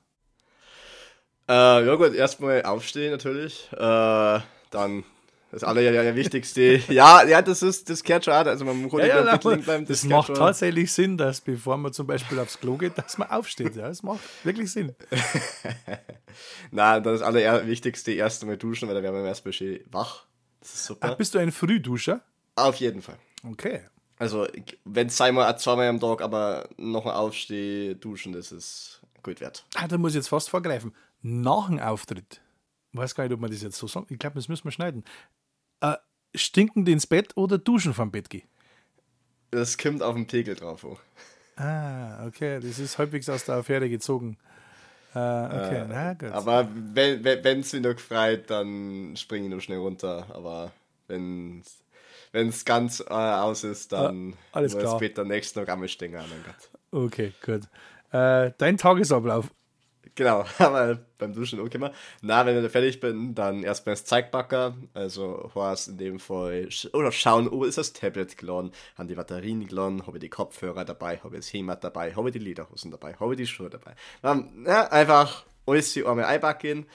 [1.48, 3.68] Äh, ja gut, erstmal aufstehen natürlich.
[3.72, 5.04] Äh, dann
[5.50, 6.76] das Allerwichtigste.
[6.92, 8.44] ja, ja, das ist, das gehört schon auch.
[8.44, 10.36] Also man muss Ja, ja, nein, bleiben, das gehört macht schon.
[10.36, 13.74] tatsächlich Sinn, dass bevor man zum Beispiel aufs Klo geht, dass man aufsteht.
[13.76, 14.94] Ja, das macht wirklich Sinn.
[16.70, 20.24] Nein, das Allerwichtigste erst einmal duschen, weil da werden wir erstmal schön wach.
[20.60, 21.08] Das ist super.
[21.12, 22.20] Ach, bist du ein Frühduscher?
[22.56, 23.16] Auf jeden Fall.
[23.50, 23.80] Okay.
[24.18, 24.46] Also,
[24.84, 29.64] wenn es einmal, zweimal am Tag, aber noch ein Aufsteh, duschen, das ist gut wert.
[29.74, 30.94] Ah, da muss ich jetzt fast vorgreifen.
[31.22, 32.40] Nach dem Auftritt,
[32.92, 34.72] ich weiß gar nicht, ob man das jetzt so sagt, ich glaube, das müssen wir
[34.72, 35.04] schneiden.
[35.80, 35.96] Äh,
[36.34, 38.48] stinken die ins Bett oder duschen vom Bett gehen?
[39.50, 40.84] Das kommt auf den Pegel drauf.
[40.84, 40.96] an.
[41.64, 44.36] Ah, okay, das ist halbwegs aus der Affäre gezogen.
[45.14, 46.30] Äh, okay, na gut.
[46.30, 50.26] Aber wenn es wenn, noch gefreut, dann springe ich noch schnell runter.
[50.32, 50.70] Aber
[51.08, 51.62] wenn
[52.32, 54.96] es ganz äh, aus ist, dann Ah, alles muss klar.
[54.96, 56.12] später nächsten Tag einmal stehen.
[56.12, 56.70] Mein Gott.
[57.04, 57.62] okay, gut.
[58.12, 59.50] Äh, dein Tagesablauf.
[60.14, 61.92] Genau, aber beim Duschen okay mal.
[62.22, 66.68] Na, wenn ich da fertig bin, dann erstmal das Zeigbacker, also heißt in dem Fall,
[66.92, 70.84] oder schauen, oh, ist das Tablet geladen, haben die Batterien geladen, habe ich die Kopfhörer
[70.84, 73.70] dabei, habe ich das Hämat dabei, habe ich die Lederhosen dabei, habe ich die Schuhe
[73.70, 73.94] dabei.
[74.22, 76.86] Dann, ja, einfach alles die einmal einbacken,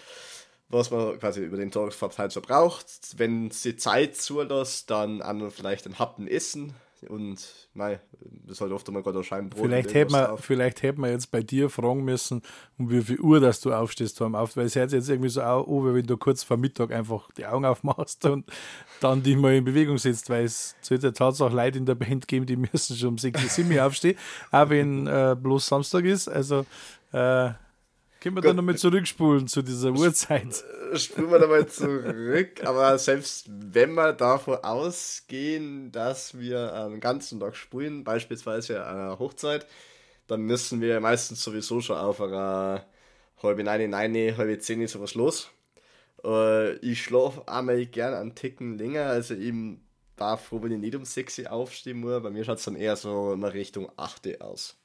[0.74, 2.88] was man quasi über den Tag verteilt so braucht.
[3.18, 6.74] Wenn es die Zeit zulässt, dann an und vielleicht ein Happen essen
[7.10, 8.00] und, mei,
[8.48, 9.66] das halt oft einmal gerade ein Scheibenbrot.
[9.66, 10.40] Vielleicht hätten, wir, drauf.
[10.44, 12.42] vielleicht hätten wir jetzt bei dir fragen müssen,
[12.78, 14.58] um wie viel Uhr dass du aufstehst beim Auftritt.
[14.58, 17.46] Weil es hört jetzt irgendwie so auf, oh, wenn du kurz vor Mittag einfach die
[17.46, 18.46] Augen aufmachst und
[19.00, 22.28] dann dich mal in Bewegung setzt, weil es sollte ja Tatsache Leute in der Band
[22.28, 24.18] geben, die müssen schon um 6 Uhr 7 Uhr aufstehen,
[24.52, 26.28] auch wenn äh, bloß Samstag ist.
[26.28, 26.66] Also
[27.12, 27.52] äh,
[28.24, 28.58] können wir dann Gut.
[28.58, 30.64] nochmal zurückspulen zu dieser Uhrzeit.
[30.96, 37.42] Springen wir da mal zurück, aber selbst wenn wir davon ausgehen, dass wir einen ganzen
[37.42, 39.68] Tag spulen, beispielsweise an einer Hochzeit,
[40.28, 42.86] dann müssen wir meistens sowieso schon auf einer
[43.42, 45.50] halbe neun, neun, halbe zehn sowas los.
[46.24, 49.54] Äh, ich schlafe einmal gern einen Ticken länger, also ich
[50.16, 52.24] war froh, wenn ich nicht um 6 Uhr aufstehen muss.
[52.24, 54.78] Bei mir schaut es dann eher so immer Richtung 8 Uhr aus.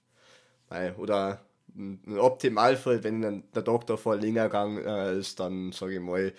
[0.96, 1.40] Oder
[1.76, 6.32] im Optimalfall, wenn dann der Doktor vor länger gegangen äh, ist, dann sage ich mal,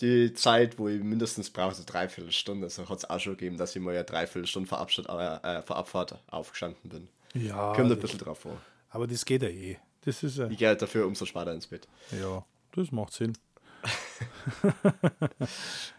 [0.00, 2.66] die Zeit, wo ich mindestens brauche, so dreiviertel Stunde.
[2.66, 5.58] Also hat es auch schon gegeben, dass ich mal ja dreiviertel Stunde vor, Abstand, äh,
[5.58, 7.08] äh, vor Abfahrt aufgestanden bin.
[7.34, 8.60] Ja, Kommt ein bisschen drauf vor.
[8.90, 9.76] aber das geht ja eh.
[10.04, 11.88] Das ist ja, Ich gehe halt dafür umso später ins Bett.
[12.12, 13.36] ja, das macht Sinn.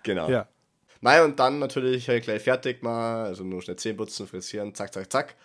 [0.04, 0.30] Genau.
[0.30, 0.48] Ja.
[1.02, 4.94] Mei, und dann natürlich halt gleich fertig mal, also nur schnell Zähne putzen, frisieren, zack,
[4.94, 5.36] zack, zack.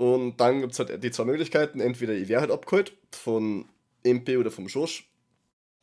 [0.00, 1.78] Und dann gibt es halt die zwei Möglichkeiten.
[1.78, 3.66] Entweder ich werde halt abgeholt von
[4.02, 5.06] MP oder vom Schosch.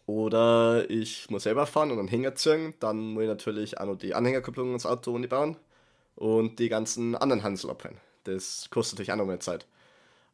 [0.08, 2.74] Oder ich muss selber fahren und einen Hänger ziehen.
[2.80, 5.56] Dann muss ich natürlich auch noch die Anhängerkupplung ins Auto und die bauen.
[6.16, 8.00] Und die ganzen anderen Hansel abhängen.
[8.24, 9.68] Das kostet natürlich auch noch mehr Zeit.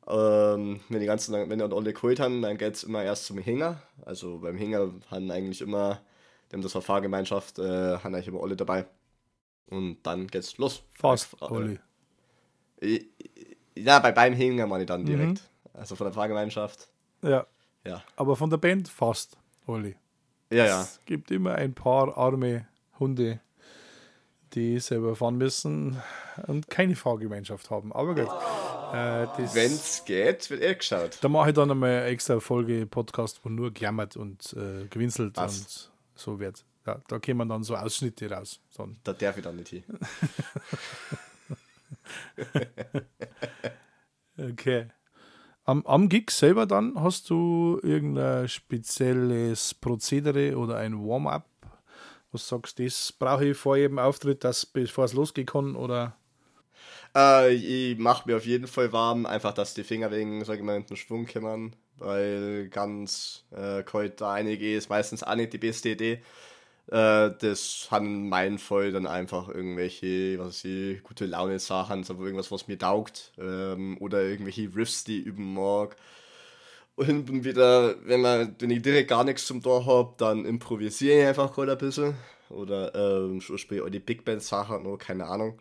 [0.07, 3.37] Ähm, wenn die ganzen, wenn die alle geholt haben, dann geht es immer erst zum
[3.37, 3.81] Hänger.
[4.05, 5.99] Also beim Hänger haben eigentlich immer,
[6.49, 8.85] die haben das Fahrgemeinschaft, äh, haben eigentlich immer alle dabei.
[9.67, 10.83] Und dann geht's los.
[10.93, 11.79] Fast, Äh, Olli.
[12.81, 12.99] äh,
[13.75, 15.05] Ja, bei beim Hänger meine ich dann Mhm.
[15.05, 15.49] direkt.
[15.73, 16.87] Also von der Fahrgemeinschaft.
[17.21, 17.45] Ja,
[17.85, 18.03] Ja.
[18.15, 19.95] aber von der Band fast, Olli.
[20.51, 20.81] Ja, ja.
[20.81, 22.67] Es gibt immer ein paar arme
[22.99, 23.39] Hunde,
[24.53, 25.99] die selber fahren müssen
[26.45, 27.91] und keine Fahrgemeinschaft haben.
[27.91, 28.27] Aber gut.
[28.93, 31.17] Äh, das, Wenn's geht, wird er geschaut.
[31.21, 35.33] da mache ich dann einmal eine extra Folge Podcast, wo nur gejammert und äh, gewinselt
[35.33, 35.89] Passt.
[36.13, 36.63] und so wird.
[36.85, 38.59] Ja, da kommen dann so Ausschnitte raus.
[38.77, 38.97] Dann.
[39.03, 39.83] Da darf ich dann nicht hin.
[44.37, 44.87] Okay.
[45.65, 51.47] Am, am Gig selber dann hast du irgendein spezielles Prozedere oder ein Warm-up,
[52.31, 56.17] was du sagst, das brauche ich vor jedem Auftritt, dass bevor es losgehen kann oder
[57.15, 61.27] Äh, ich mache mir auf jeden Fall warm, einfach dass die Finger wegen, den Schwung
[61.27, 66.21] kommen, weil ganz äh, kalt da einige ist meistens auch nicht die beste Idee.
[66.87, 72.03] Äh, das haben in meinem Fall dann einfach irgendwelche, was weiß ich, gute Laune Sachen,
[72.03, 73.31] so irgendwas, was mir taugt.
[73.37, 75.95] Ähm, oder irgendwelche Riffs, die ich üben mag.
[76.95, 81.27] Und wieder, wenn, man, wenn ich direkt gar nichts zum Tor habe, dann improvisiere ich
[81.27, 82.15] einfach gerade ein bisschen.
[82.49, 85.59] Oder ähm, spiele auch die Big Band Sachen, noch, keine Ahnung.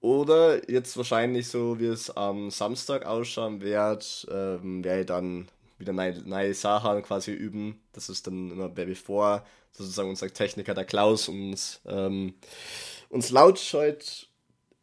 [0.00, 5.48] Oder jetzt wahrscheinlich so, wie es am Samstag ausschauen wird, ähm, werde ich dann
[5.78, 7.80] wieder neue, neue Sachen quasi üben.
[7.92, 9.44] Das ist dann immer bevor
[9.76, 12.34] sozusagen unser Techniker, der Klaus, uns, ähm,
[13.08, 14.28] uns laut scheut,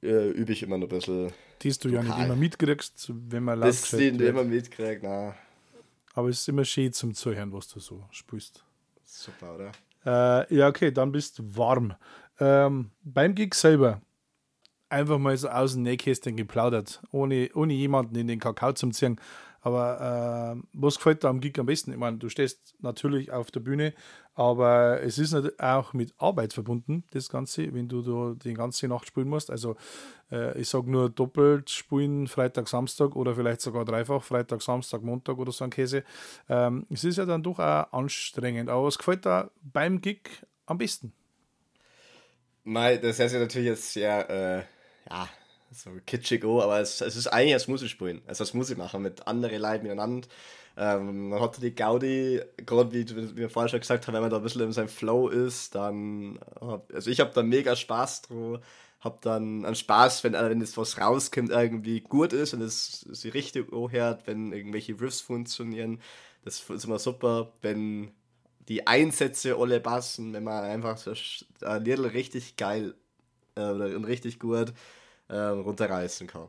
[0.02, 1.34] äh, übe ich immer noch ein bisschen.
[1.62, 5.36] Die du ja nicht immer mitkriegst, wenn man laut Das die du immer mitkriegst, na.
[6.14, 8.64] Aber es ist immer schön zum Zuhören, was du so spielst.
[9.04, 9.72] Super, oder?
[10.06, 11.96] Äh, ja, okay, dann bist du warm.
[12.40, 14.02] Ähm, beim Gig selber
[14.90, 19.20] einfach mal so aus dem Nähkästchen geplaudert, ohne, ohne jemanden in den Kakao zu ziehen.
[19.64, 21.94] Aber äh, was gefällt dir am Gig am besten?
[21.94, 23.94] Ich meine, du stehst natürlich auf der Bühne,
[24.36, 29.08] aber es ist auch mit Arbeit verbunden, das Ganze, wenn du da die ganze Nacht
[29.08, 29.50] spielen musst.
[29.50, 29.78] Also
[30.32, 35.38] äh, ich sage nur doppelt spielen, Freitag, Samstag oder vielleicht sogar dreifach, Freitag, Samstag, Montag
[35.38, 36.04] oder so ein Käse.
[36.50, 38.70] Ähm, es ist ja dann doch auch anstrengend.
[38.70, 40.30] Aber was gefällt dir beim Gig
[40.66, 41.14] am besten?
[42.66, 44.64] Mei, das heißt ja natürlich jetzt sehr, äh,
[45.10, 45.30] ja,
[45.74, 49.02] so kitschig, oh, aber es, es ist eigentlich als Musik spielen, also als Musik machen
[49.02, 50.28] mit anderen Leuten miteinander.
[50.76, 54.32] Ähm, man hat die Gaudi, gerade wie, wie wir vorher schon gesagt haben, wenn man
[54.32, 56.40] da ein bisschen in seinem Flow ist, dann,
[56.94, 58.60] also ich habe da mega Spaß drauf,
[59.00, 63.34] habe dann einen Spaß, wenn, wenn das was rauskommt, irgendwie gut ist und es sich
[63.34, 66.02] richtig hört, wenn irgendwelche Riffs funktionieren,
[66.44, 68.12] das ist immer super, wenn
[68.68, 71.14] die Einsätze alle passen, wenn man einfach so
[71.62, 72.96] ein Lied richtig geil
[73.56, 74.74] äh, und richtig gut
[75.34, 76.48] äh, runterreißen kann.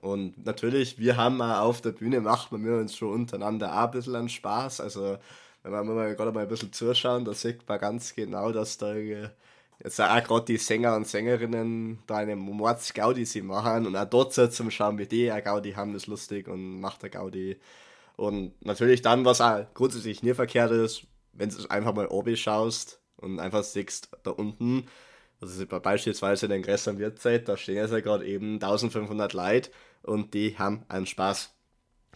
[0.00, 3.90] Und natürlich, wir haben mal auf der Bühne, macht man uns schon untereinander auch ein
[3.90, 4.80] bisschen an Spaß.
[4.80, 5.18] Also,
[5.62, 8.94] wenn wir mal gerade mal ein bisschen zuschauen, da sieht man ganz genau, dass da
[8.94, 14.32] jetzt auch gerade die Sänger und Sängerinnen da eine Mordsgaudi sie machen und auch dort
[14.32, 17.58] zum Schauen, wie die eine Gaudi haben, ist lustig und macht der Gaudi.
[18.16, 21.02] Und natürlich dann, was auch grundsätzlich nie verkehrt ist,
[21.32, 24.86] wenn du einfach mal oben schaust und einfach siehst, da unten,
[25.40, 29.70] also beispielsweise in den Grässern Wirtzeit, da stehen ja gerade eben 1500 Leute
[30.02, 31.54] und die haben einen Spaß.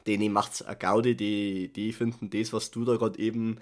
[0.06, 3.58] Denen macht's a Gaudi, die, die finden das, was du da gerade eben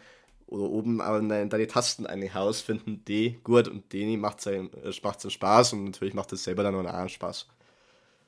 [0.47, 5.31] oder oben an deine Tasten einhaus, finden die gut und denen macht es macht's einen
[5.31, 7.47] Spaß und natürlich macht es selber dann auch einen Spaß.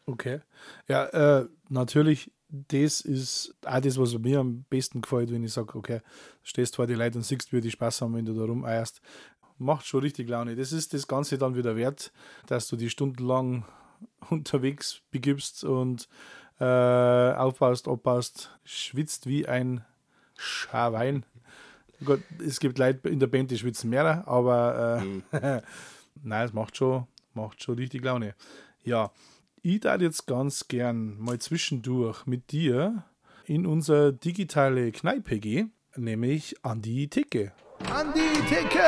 [0.06, 0.40] Okay.
[0.88, 5.76] Ja, äh, natürlich, das ist auch das, was mir am besten gefällt, wenn ich sage,
[5.76, 6.00] okay,
[6.42, 9.00] stehst vor die Leute und siehst, wie die Spaß haben, wenn du da rumeierst.
[9.58, 10.56] Macht schon richtig Laune.
[10.56, 12.12] Das ist das Ganze dann wieder wert,
[12.46, 13.64] dass du die stundenlang
[14.30, 16.08] unterwegs begibst und
[16.60, 19.84] äh, aufpasst, abpasst, schwitzt wie ein
[20.36, 21.24] Schwein.
[22.04, 25.22] Gott, es gibt Leute in der Band, die schwitzen mehr, aber äh, mhm.
[26.22, 28.34] nein, es macht schon, macht schon richtig Laune.
[28.84, 29.12] Ja,
[29.62, 33.04] ich darf jetzt ganz gern mal zwischendurch mit dir
[33.46, 37.52] in unsere digitale Kneipe gehen, nämlich an die Theke.
[37.80, 38.80] An die Theke!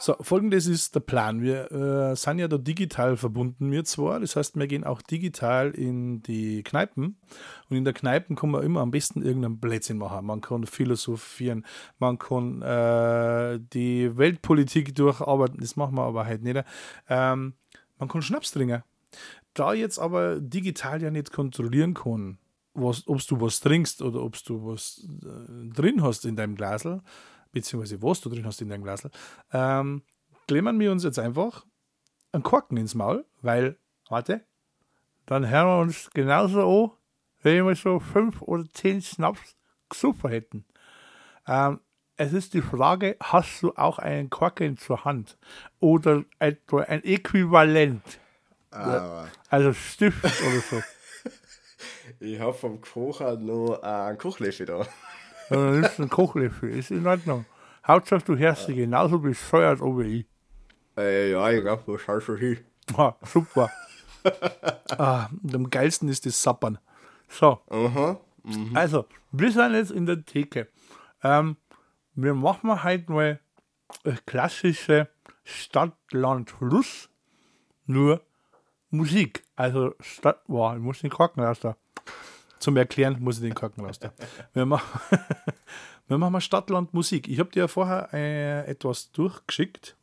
[0.00, 1.42] So, folgendes ist der Plan.
[1.42, 4.20] Wir äh, sind ja da digital verbunden, wir zwar.
[4.20, 7.18] Das heißt, wir gehen auch digital in die Kneipen.
[7.68, 10.24] Und in der Kneipen kann man immer am besten irgendeinen Blödsinn machen.
[10.24, 11.66] Man kann philosophieren,
[11.98, 15.60] man kann äh, die Weltpolitik durcharbeiten.
[15.60, 16.64] Das machen wir aber halt nicht.
[17.08, 17.54] Ähm,
[17.98, 18.84] man kann Schnaps trinken.
[19.52, 22.38] Da jetzt aber digital ja nicht kontrollieren kann,
[22.84, 27.02] ob du was trinkst oder ob du was äh, drin hast in deinem Glasel,
[27.52, 29.08] beziehungsweise was du drin hast in deinem Glas,
[29.52, 30.02] ähm,
[30.46, 31.64] klemmern wir uns jetzt einfach
[32.32, 34.44] einen Korken ins Maul, weil, warte,
[35.26, 36.90] dann hören wir uns genauso an,
[37.42, 39.56] wenn wir so fünf oder zehn Snaps
[39.88, 40.64] gesucht hätten.
[41.46, 41.80] Ähm,
[42.16, 45.38] es ist die Frage, hast du auch einen Korken zur Hand
[45.78, 48.02] oder etwa ein Äquivalent?
[48.70, 49.26] Ah.
[49.48, 50.82] Also Stift oder so.
[52.20, 54.86] Ich habe vom Kocher nur einen Kochlöffel da.
[55.50, 57.44] Dann nimmst du einen Kochlöffel, ist in Ordnung.
[57.86, 60.26] Hauptsache, du hörst dich genauso bescheuert wie ich.
[60.96, 62.58] Äh, ja, ich glaube, du schaust schon hin.
[62.96, 63.70] Ah, super.
[64.98, 66.78] ah, am geilsten ist das Sappern.
[67.28, 67.60] So.
[67.68, 68.18] Aha.
[68.42, 68.70] Mhm.
[68.74, 70.68] Also, wir sind jetzt in der Theke.
[71.22, 71.56] Ähm,
[72.14, 73.40] wir machen halt mal
[74.26, 75.08] klassische
[75.44, 77.08] Stadt-Land-Fluss,
[77.86, 78.22] nur
[78.90, 79.44] Musik.
[79.56, 81.76] Also Stadt, boah, ich muss den Korken da.
[82.58, 84.00] Zum Erklären muss ich den Korken raus.
[84.52, 85.00] Wir machen,
[86.08, 87.28] wir machen mal Stadtland Musik.
[87.28, 89.96] Ich habe dir ja vorher äh, etwas durchgeschickt,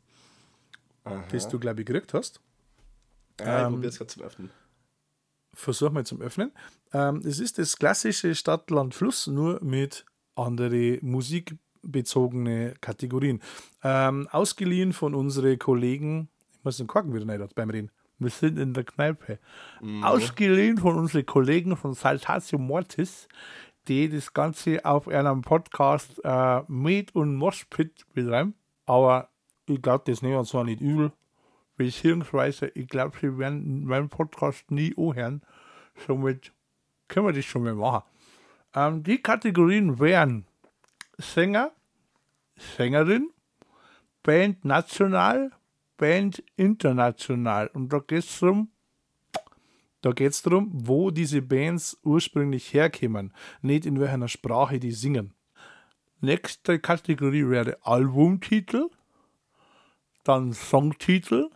[1.04, 1.22] Aha.
[1.30, 2.40] das du, glaube ich, gekriegt hast.
[3.40, 4.50] Ja, ich ähm, probiere es gerade zum Öffnen.
[5.54, 6.52] Versuch mal zum Öffnen.
[6.92, 13.42] Ähm, es ist das klassische Stadtland Fluss, nur mit andere musikbezogene Kategorien.
[13.82, 17.90] Ähm, ausgeliehen von unseren Kollegen, ich muss den Korken wieder nicht beim Reden.
[18.18, 19.38] Wir sind in der Kneipe.
[20.02, 23.28] Ausgeliehen von unseren Kollegen von Saltatio Mortis,
[23.88, 28.54] die das Ganze auf einem Podcast äh, Med und Moshpit betreiben.
[28.86, 29.28] Aber
[29.66, 31.12] ich glaube, das nehmen wir uns zwar nicht übel.
[31.76, 35.42] Beziehungsweise, ich glaube, sie werden meinen Podcast nie anhören.
[36.06, 36.52] Somit
[37.08, 38.02] können wir das schon mal machen.
[38.74, 40.46] Ähm, die Kategorien wären
[41.18, 41.72] Sänger,
[42.56, 43.30] Sängerin,
[44.22, 45.52] Band national,
[45.96, 47.68] Band international.
[47.68, 48.70] Und da geht es darum,
[50.06, 55.34] da geht's darum, wo diese Bands ursprünglich herkommen, nicht in welcher Sprache die singen.
[56.20, 58.88] Nächste Kategorie wäre Albumtitel,
[60.22, 61.50] dann Songtitel,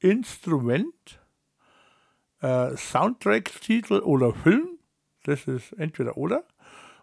[0.00, 1.20] Instrument,
[2.40, 4.78] äh, Soundtrack-Titel oder Film.
[5.22, 6.44] Das ist entweder oder.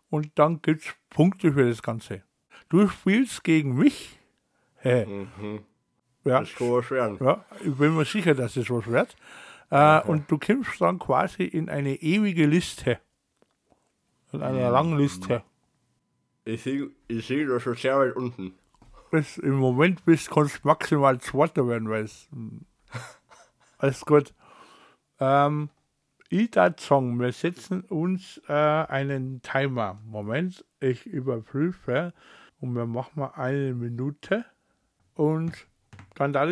[0.09, 2.23] Und dann gibt es Punkte für das Ganze.
[2.67, 4.19] Du spielst gegen mich.
[4.75, 5.27] Hä?
[6.23, 7.17] Ja, Das kann was werden.
[7.19, 9.15] ja, ich bin mir sicher, dass es was wird.
[9.69, 12.99] Äh, Und du kommst dann quasi in eine ewige Liste.
[14.31, 15.43] In einer langen Liste.
[16.45, 18.53] Ich sehe ich seh das schon sehr weit unten.
[19.11, 22.27] Bis im Moment bist kannst du maximal Zweiter werden, weil es.
[22.31, 22.65] hm,
[23.77, 24.33] Alles gut.
[25.19, 25.69] Ähm,
[26.29, 29.99] ich sagen, wir setzen uns äh, einen Timer.
[30.05, 32.13] Moment, ich überprüfe
[32.61, 34.45] und wir machen mal eine Minute.
[35.15, 35.67] Und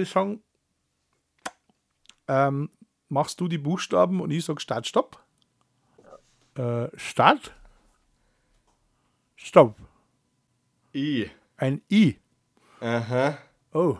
[0.05, 0.43] sagen,
[2.27, 2.69] ähm,
[3.07, 5.23] machst du die Buchstaben und ich sag Start, Stopp.
[6.55, 7.53] Äh, Start.
[9.35, 9.75] Stopp.
[10.93, 11.29] I.
[11.57, 12.17] Ein I.
[12.81, 13.37] Aha.
[13.73, 13.97] Oh.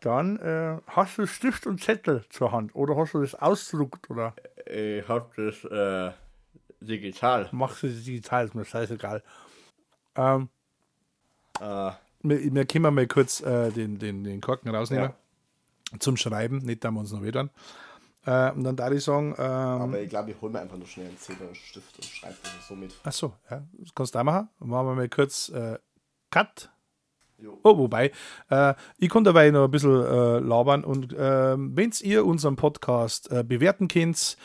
[0.00, 4.34] Dann äh, hast du Stift und Zettel zur Hand oder hast du das ausgedruckt oder
[4.66, 6.12] Ich hab das äh,
[6.80, 7.48] digital.
[7.52, 9.22] machst du das digital, ist mir scheißegal.
[10.16, 10.48] Ähm,
[11.60, 11.92] Äh,
[12.22, 15.10] wir, wir können mal kurz äh, den, den, den Korken rausnehmen
[15.92, 15.98] Ja.
[15.98, 17.48] zum Schreiben, nicht, dass wir uns noch wieder.
[18.24, 20.86] Äh, und dann darf ich sagen, ähm, aber ich glaube, ich hol mir einfach nur
[20.86, 22.94] schnell einen Zettel und Stift und schreibe das so mit.
[23.02, 24.48] ach so, ja, das kannst du auch machen.
[24.60, 25.78] Machen wir mal kurz äh,
[26.30, 26.70] Cut.
[27.38, 27.58] Jo.
[27.64, 28.12] Oh, wobei,
[28.50, 33.32] äh, ich kann dabei noch ein bisschen äh, labern und äh, wenn ihr unseren Podcast
[33.32, 34.36] äh, bewerten könnt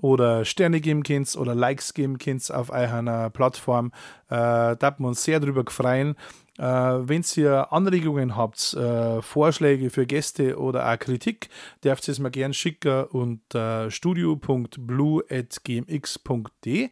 [0.00, 3.92] oder Sterne geben könnt oder Likes geben könnt auf einer Plattform,
[4.30, 6.16] äh, da wir uns sehr darüber gefreien.
[6.58, 11.48] Äh, wenn ihr Anregungen habt, äh, Vorschläge für Gäste oder auch Kritik,
[11.84, 16.90] dürft ihr es mir gerne schicken unter studio.blue.gmx.de.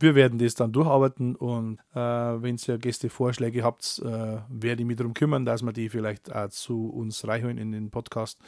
[0.00, 4.96] Wir werden das dann durcharbeiten und äh, wenn ihr Gästevorschläge habt, äh, werde ich mich
[4.96, 8.38] darum kümmern, dass wir die vielleicht auch zu uns reinholen in den Podcast.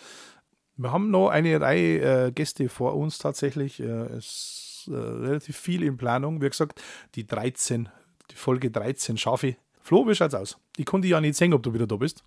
[0.77, 3.81] Wir haben noch eine Reihe äh, Gäste vor uns tatsächlich.
[3.81, 6.41] Äh, es ist äh, relativ viel in Planung.
[6.41, 6.81] Wie gesagt,
[7.17, 7.89] die 13,
[8.31, 9.57] die Folge 13 schaffe ich.
[9.91, 10.57] Flo, wie schaut's aus?
[10.77, 12.23] Ich konnte ja nicht sehen, ob du wieder da bist.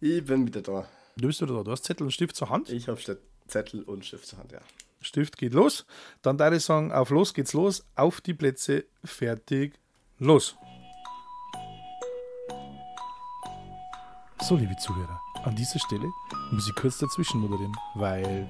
[0.00, 0.86] Ich bin wieder da.
[1.16, 1.62] Du bist wieder da.
[1.62, 2.68] Du hast Zettel und Stift zur Hand.
[2.68, 3.00] Ich habe
[3.46, 4.58] Zettel und Stift zur Hand, ja.
[5.00, 5.86] Stift geht los.
[6.20, 7.86] Dann ich sagen, auf los geht's los.
[7.94, 9.80] Auf die Plätze, fertig,
[10.18, 10.56] los.
[14.42, 16.06] So, liebe Zuhörer, an dieser Stelle
[16.50, 18.46] muss ich kurz dazwischen moderieren, weil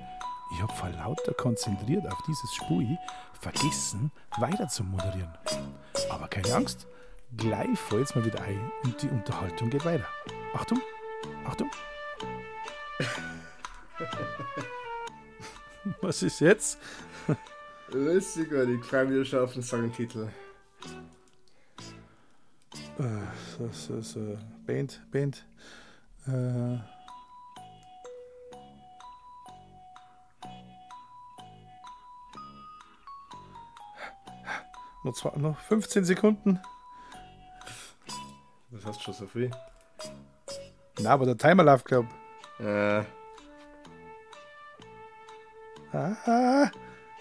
[0.52, 2.98] ich habe vor lauter konzentriert auf dieses Spui
[3.40, 5.32] vergessen, weiter zu moderieren.
[6.10, 6.88] Aber keine Angst,
[7.36, 10.06] gleich fällt's mir wieder ein und die Unterhaltung geht weiter.
[10.54, 10.80] Achtung,
[11.44, 11.70] Achtung.
[16.00, 16.78] Was ist jetzt?
[17.92, 20.28] Lustig, weil ich freue mich schon auf den Songtitel.
[23.56, 24.38] So, so, so.
[24.66, 25.46] Band, Band.
[26.26, 26.78] Äh.
[35.02, 36.60] Noch, zwei, noch 15 Sekunden.
[38.80, 39.50] Das hast schon so viel.
[41.00, 42.06] Na, aber der Timer läuft, glaub
[42.58, 43.02] Äh,
[45.92, 46.70] Ah,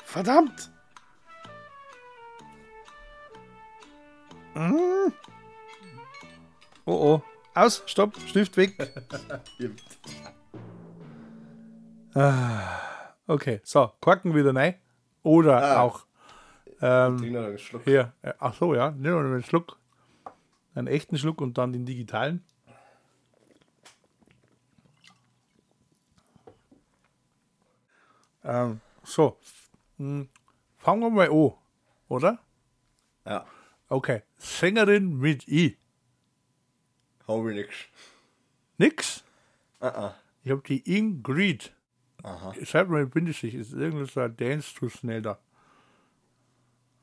[0.06, 0.72] verdammt!
[4.54, 5.12] Mm.
[6.86, 7.22] Oh oh.
[7.56, 8.78] Aus, stopp, Stift weg.
[9.58, 9.84] gibt.
[13.28, 14.76] Okay, so, Korken wieder rein.
[15.24, 15.82] Oder Ah.
[15.82, 16.06] auch
[16.82, 17.18] ähm,
[17.84, 18.14] hier.
[18.22, 19.79] äh, Ach so, ja, nimm noch einen Schluck.
[20.76, 22.44] Einen echten Schluck und dann den digitalen.
[28.44, 29.38] Ähm, so,
[29.98, 30.30] hm,
[30.78, 31.54] fangen wir mal an,
[32.08, 32.40] oder?
[33.26, 33.46] Ja,
[33.92, 35.76] Okay, Sängerin mit I.
[37.28, 37.76] hau mir nix.
[38.78, 39.24] Nix?
[39.80, 40.16] Ah, ah.
[40.44, 41.74] Ich habe die Ingrid.
[42.22, 42.54] Aha.
[42.64, 45.40] Schreib mal Bindestrich, ist irgendwas ein Dance to schnell da.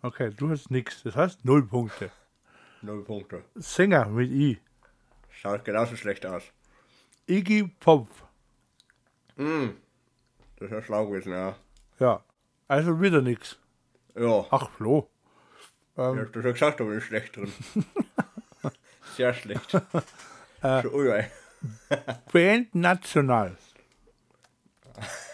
[0.02, 1.02] Okay, du hast nix.
[1.02, 2.12] Das heißt null Punkte.
[2.86, 3.42] Null Punkte.
[3.56, 4.60] Sänger mit I.
[5.28, 6.44] Schaut genauso schlecht aus.
[7.26, 8.06] Iggy Pop.
[9.36, 9.40] Das
[10.60, 11.56] ist ja schlau gewesen, ja.
[11.98, 12.24] Ja.
[12.68, 13.58] Also wieder nix.
[14.14, 15.10] Ja, Ach, Flo.
[15.96, 17.52] ich hab das ja gesagt, aber ist schlecht drin.
[19.16, 19.74] Sehr schlecht.
[20.64, 21.24] ui,
[22.32, 23.56] Band National.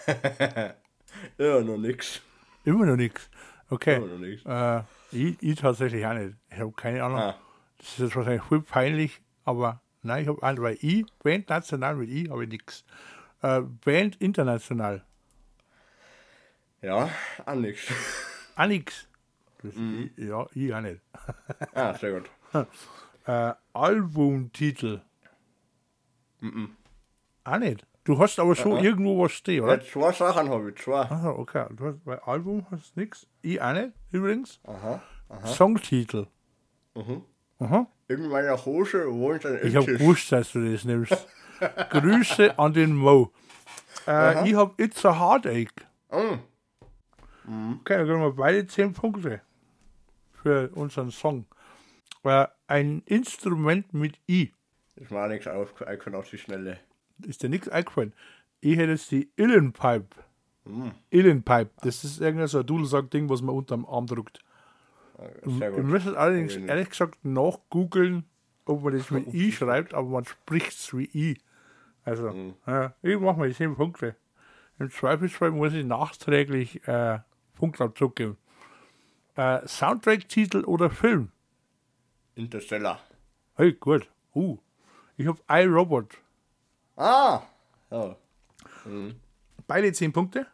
[1.36, 2.22] ja, noch nix.
[2.64, 3.28] Immer noch nix.
[3.68, 3.96] Okay.
[3.96, 4.42] Immer noch nix.
[4.46, 4.82] Äh,
[5.12, 6.36] ich, ich tatsächlich auch nicht.
[6.50, 7.18] Ich habe keine Ahnung.
[7.18, 7.36] Ah.
[7.78, 10.66] Das ist wahrscheinlich voll peinlich, aber nein, ich habe andere.
[10.66, 12.84] Weil ich, Band National mit I, habe ich nix.
[13.42, 15.04] Äh, Band International.
[16.80, 17.08] Ja,
[17.44, 17.86] auch nix.
[18.56, 19.06] Auch.
[19.62, 21.00] Das, ich, ja, ich auch nicht.
[21.74, 22.30] ah, sehr gut.
[23.26, 25.00] Äh, Albumtitel.
[27.44, 27.86] Auch nicht.
[28.04, 29.80] Du hast aber schon irgendwo was stehen, oder?
[29.80, 31.02] Ja, zwei Sachen habe ich, zwei.
[31.02, 31.66] Aha, okay.
[31.70, 33.26] Du hast, bei Album hast du nix.
[33.42, 34.60] Ich auch nicht, übrigens.
[34.64, 35.00] Aha.
[35.44, 36.26] Songtitel.
[37.60, 37.86] Aha.
[38.08, 41.26] In meiner Hose wohnt ein Ich habe gewusst, dass du das nimmst.
[41.90, 43.32] Grüße an den Mo.
[44.06, 45.68] Äh, ich habe It's a Heartache.
[46.10, 47.74] Mm.
[47.80, 49.40] Okay, dann kriegen wir beide 10 Punkte
[50.42, 51.46] für unseren Song.
[52.24, 54.52] Äh, ein Instrument mit I.
[54.96, 56.80] Mir auch nichts aufgefallen auf die Schnelle.
[57.26, 58.12] Ist dir nichts eingefallen?
[58.60, 60.16] Ich hätte jetzt die Illenpipe.
[61.10, 61.70] Illenpipe.
[61.82, 64.40] Das ist irgendein so ein Dudelsack-Ding, was man unterm Arm drückt.
[65.44, 65.84] Wir gut.
[65.84, 68.24] müssen allerdings ehrlich gesagt nachgoogeln,
[68.64, 71.38] ob man das mit I schreibt, aber man spricht es wie I.
[72.04, 74.16] Also, ja, ich mache mal die 10 Punkte.
[74.78, 77.20] Im Zweifelsfall muss ich nachträglich äh,
[77.54, 78.36] Punktabzug geben.
[79.36, 81.30] Äh, Soundtrack-Titel oder Film?
[82.34, 83.00] Interstellar.
[83.54, 84.08] Hey, gut.
[84.34, 84.58] Uh,
[85.16, 86.16] ich habe iRobot.
[86.96, 87.42] Ah!
[87.90, 88.16] Ja.
[89.66, 90.46] Beide 10 Punkte.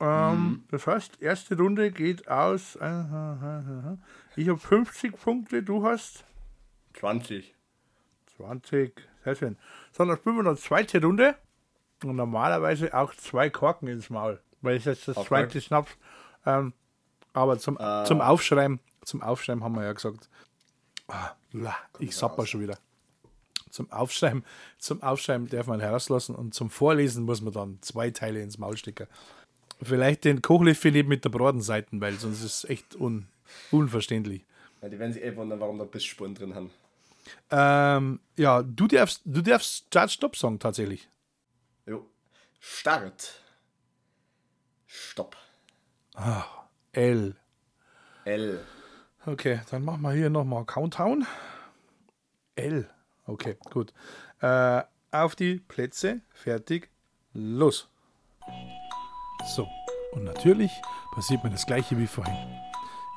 [0.00, 2.76] Ähm, Das heißt, erste Runde geht aus.
[2.76, 3.96] äh, äh, äh.
[4.36, 6.24] Ich habe 50 Punkte, du hast
[6.98, 7.54] 20.
[8.36, 8.92] 20,
[9.24, 9.56] sehr schön.
[9.92, 11.36] So, dann spielen wir noch zweite Runde.
[12.04, 14.40] Und normalerweise auch zwei Korken ins Maul.
[14.60, 15.28] Weil es jetzt das Okay.
[15.28, 15.90] zweite Schnaps.
[16.44, 16.74] Ähm,
[17.32, 18.04] aber zum, Äh.
[18.04, 20.28] zum Aufschreiben, zum Aufschreiben haben wir ja gesagt.
[21.08, 22.78] Ah, la, ich sapper schon wieder.
[23.76, 24.42] Zum Aufschreiben,
[24.78, 28.78] zum Aufschreiben darf man herauslassen und zum Vorlesen muss man dann zwei Teile ins Maul
[28.78, 29.06] stecken.
[29.82, 33.28] Vielleicht den Kochlöffel mit der Bratenseiten, weil sonst ist es echt un,
[33.70, 34.46] unverständlich.
[34.80, 36.70] Ja, die werden sich eh wundern, warum da Bissspuren drin haben.
[37.50, 41.06] Ähm, ja, du darfst, du darfst Start Stop sagen tatsächlich.
[41.84, 42.06] Jo.
[42.58, 43.42] Start.
[44.86, 45.36] Stopp.
[46.92, 47.36] L.
[48.24, 48.64] L.
[49.26, 51.26] Okay, dann machen wir hier nochmal Countdown.
[52.54, 52.88] L.
[53.26, 53.92] Okay, gut.
[54.40, 56.90] Äh, auf die Plätze, fertig,
[57.32, 57.88] los.
[59.54, 59.68] So,
[60.12, 60.72] und natürlich
[61.14, 62.36] passiert mir das gleiche wie vorhin.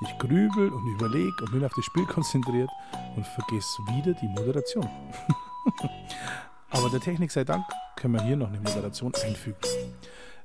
[0.01, 2.69] Ich grübel und überlege und bin auf das Spiel konzentriert
[3.15, 4.89] und vergesse wieder die Moderation.
[6.71, 9.57] Aber der Technik sei Dank können wir hier noch eine Moderation einfügen.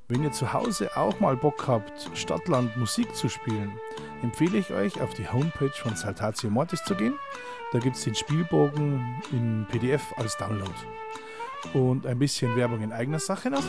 [0.08, 3.72] Wenn ihr zu Hause auch mal Bock habt, Stadtland Musik zu spielen,
[4.22, 7.14] empfehle ich euch, auf die Homepage von Saltatio Mortis zu gehen.
[7.75, 10.70] Da gibt es den Spielbogen in PDF als Download.
[11.72, 13.64] Und ein bisschen Werbung in eigener Sache noch.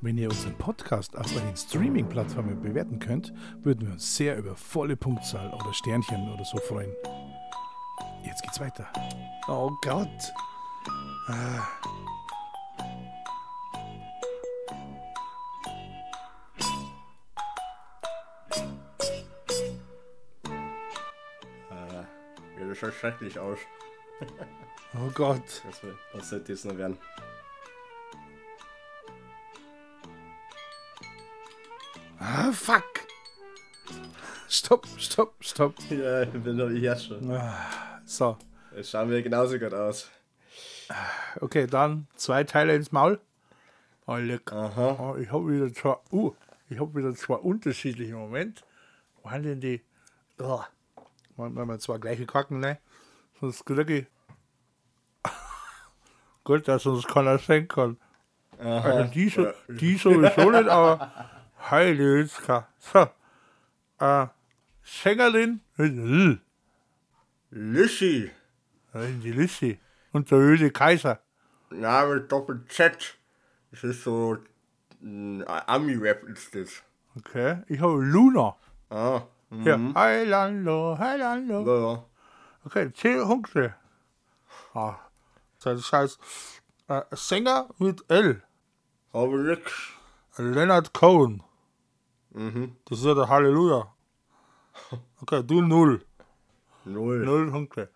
[0.00, 4.96] Wenn ihr unseren Podcast auf den Streaming-Plattformen bewerten könnt, würden wir uns sehr über volle
[4.96, 6.92] Punktzahl oder Sternchen oder so freuen.
[8.24, 8.88] Jetzt geht's weiter.
[9.48, 10.32] Oh Gott.
[11.28, 11.68] Ja,
[22.72, 23.58] das schaut schrecklich aus.
[24.94, 25.62] Oh Gott.
[26.12, 26.98] Was, sollte das noch werden?
[32.18, 32.84] Ah, fuck.
[34.48, 35.74] Stopp, stopp, stopp.
[35.90, 37.40] Ja, ich bin doch jetzt schon.
[38.04, 38.36] So,
[38.74, 40.10] Es schauen wir genauso gut aus.
[41.40, 43.20] okay, dann zwei Teile ins Maul.
[44.06, 44.52] Oh, leck.
[44.52, 44.96] Aha.
[44.98, 46.34] Oh, ich habe wieder zwei, uh,
[46.68, 48.64] ich habe wieder zwei unterschiedliche Moment.
[49.22, 49.82] Wo haben denn die?
[50.38, 50.62] Oh.
[51.50, 52.78] Wenn wir zwei gleiche Kacken, ne?
[53.40, 54.06] Sonst kriege ich.
[56.44, 57.98] Gut, dass uns keiner sehen kann.
[58.58, 61.32] Also die, so, die sowieso nicht, aber
[61.70, 62.68] heile Witzka.
[62.78, 63.08] So.
[63.98, 64.26] Äh,
[64.84, 66.40] Sängerin mit L.
[68.92, 69.80] Das ist die Lissy.
[70.12, 71.20] Und der Öde Kaiser.
[71.70, 73.16] Ja, mit Doppel-Z.
[73.70, 74.38] Das ist so.
[75.02, 76.82] ein Ami-Rap ist das.
[77.16, 77.62] Okay.
[77.66, 78.56] Ich habe Luna.
[78.90, 79.22] Ah.
[79.52, 79.66] Mhm.
[79.66, 79.78] Ja.
[79.94, 81.66] Heilando, Heilando.
[81.66, 82.04] Ja, ja.
[82.64, 83.74] Okay, 10 Punkte.
[84.74, 84.96] Ah,
[85.62, 86.18] das heißt,
[86.88, 88.42] äh, Sänger mit L.
[89.12, 89.90] Aber nix.
[90.38, 91.42] Leonard Cohen.
[92.30, 92.76] Mhm.
[92.86, 93.92] Das ist ja der Halleluja.
[95.20, 96.02] Okay, du null.
[96.84, 97.24] Null.
[97.24, 97.90] Null Punkte.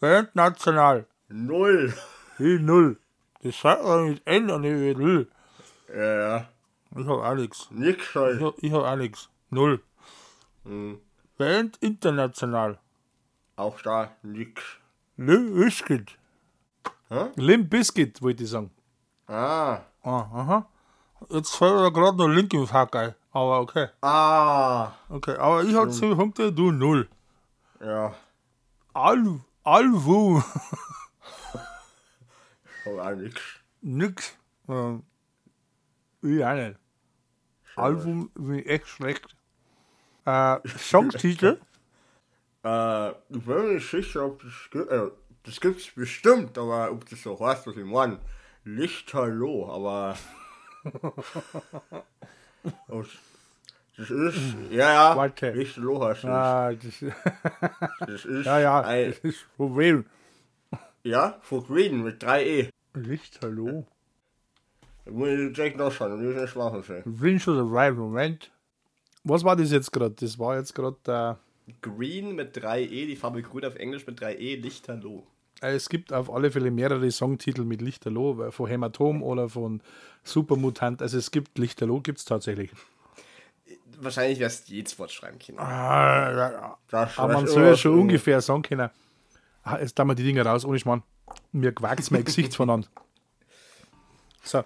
[0.00, 1.06] Band national.
[1.28, 1.94] Null.
[2.38, 2.98] Wie null.
[3.42, 5.26] Das sagt man mit N und nicht mit L.
[5.88, 6.48] Ja, ja.
[6.96, 7.68] Ich hab Alex.
[7.70, 8.42] Nix Ich halt.
[8.42, 9.30] hab, ich hab Alex.
[9.48, 9.82] Null.
[10.64, 11.00] Hm.
[11.38, 12.78] Band international.
[13.56, 14.62] Auch da nix.
[15.16, 16.18] Limp Bizkit.
[17.08, 17.30] Hä?
[17.36, 18.70] Limp Bizkit, wollte ich sagen.
[19.26, 19.80] Ah.
[20.02, 20.66] Ah, aha.
[21.30, 23.14] Jetzt fällt mir gerade noch Linkin Park ein.
[23.32, 23.88] Aber okay.
[24.02, 24.92] Ah.
[25.08, 27.08] Okay, aber ich hab 10 Punkte, du null.
[27.80, 28.14] Ja.
[28.92, 30.42] Al Alvu.
[32.84, 33.40] Aber auch nix.
[33.80, 34.36] Nix.
[34.68, 35.04] Ähm,
[36.20, 36.78] ich auch nicht.
[37.76, 39.36] Album bin echt schlecht.
[40.24, 41.58] Äh, Songtitel?
[42.64, 44.90] Äh, ich bin mir nicht sicher, ob das gibt.
[44.90, 45.08] Äh,
[45.44, 48.18] das gibt's bestimmt, aber ob das so heißt, was ich meine.
[48.64, 50.16] Lichterloh, aber.
[53.96, 54.38] Das ist.
[54.70, 55.16] Ja, ja.
[55.16, 55.50] Warte.
[55.50, 56.30] Lichterloh heißt das.
[56.30, 57.04] Ah, das,
[58.06, 58.46] Das ist.
[58.46, 60.06] ja, ja, Ein, das ist Problem.
[61.02, 62.70] ja, for Green mit 3E.
[62.94, 63.86] Licht, hallo.
[65.04, 67.02] Da muss ich direkt nachschauen, und nicht machen soll.
[67.04, 68.50] Wünsch oder right Moment.
[69.24, 70.14] Was war das jetzt gerade?
[70.18, 71.38] Das war jetzt gerade
[71.80, 75.24] Green mit 3E, die Farbe Grün auf Englisch mit 3E, Lichterloh.
[75.62, 79.80] äh, es gibt auf alle Fälle mehrere Songtitel mit Lichterloh, von Hämatom oder von
[80.24, 81.00] Supermutant.
[81.02, 82.72] Also es gibt Lichterloh, gibt es tatsächlich.
[84.00, 85.60] Wahrscheinlich wärst du jedes Wort schreiben können.
[85.60, 86.52] Ah, ja,
[86.90, 87.10] ja.
[87.16, 88.90] Aber man weiß soll ja schon ungefähr sagen können.
[89.62, 91.04] Ah, jetzt tun wir die Dinger raus, ohne Schmarrn.
[91.52, 92.88] Mir quakt mein Gesicht voneinander.
[94.42, 94.64] So.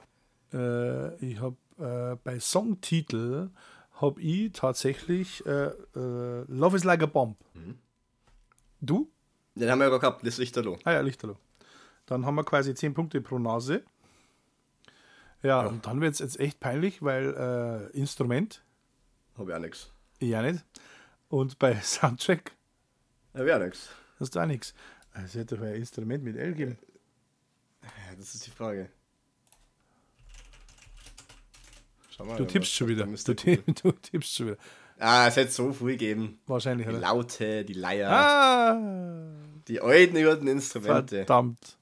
[0.55, 3.51] Äh, ich habe äh, bei Songtitel
[3.97, 7.37] habe ich tatsächlich äh, äh, Love is like a Bomb.
[8.81, 9.11] Du?
[9.55, 10.79] Den haben wir ja gerade gehabt, das Lichterloh.
[10.85, 11.37] Ah ja, Lichterloh.
[12.05, 13.83] Dann haben wir quasi 10 Punkte pro Nase.
[15.43, 18.63] Ja, und dann wird es jetzt echt peinlich, weil äh, Instrument,
[19.37, 19.91] Hab ich auch nix.
[20.19, 20.65] ich ja nicht.
[21.29, 22.53] Und bei Soundtrack
[23.35, 23.89] Hab ich auch nix.
[24.21, 24.75] hast du auch nichts.
[25.15, 26.79] Es hätte doch ein Instrument mit L geben.
[27.83, 28.91] Ja, das ist die Frage.
[32.03, 32.37] Schau mal.
[32.39, 33.05] Du tippst schon wieder.
[33.05, 33.35] Du,
[33.83, 34.57] du tippst schon wieder.
[34.99, 36.39] Ah, es hätte so viel gegeben.
[36.47, 37.01] Wahrscheinlich, Die oder?
[37.03, 38.81] Laute, die Leier, Ah,
[39.69, 41.17] die alten urten Instrumente.
[41.19, 41.77] verdammt.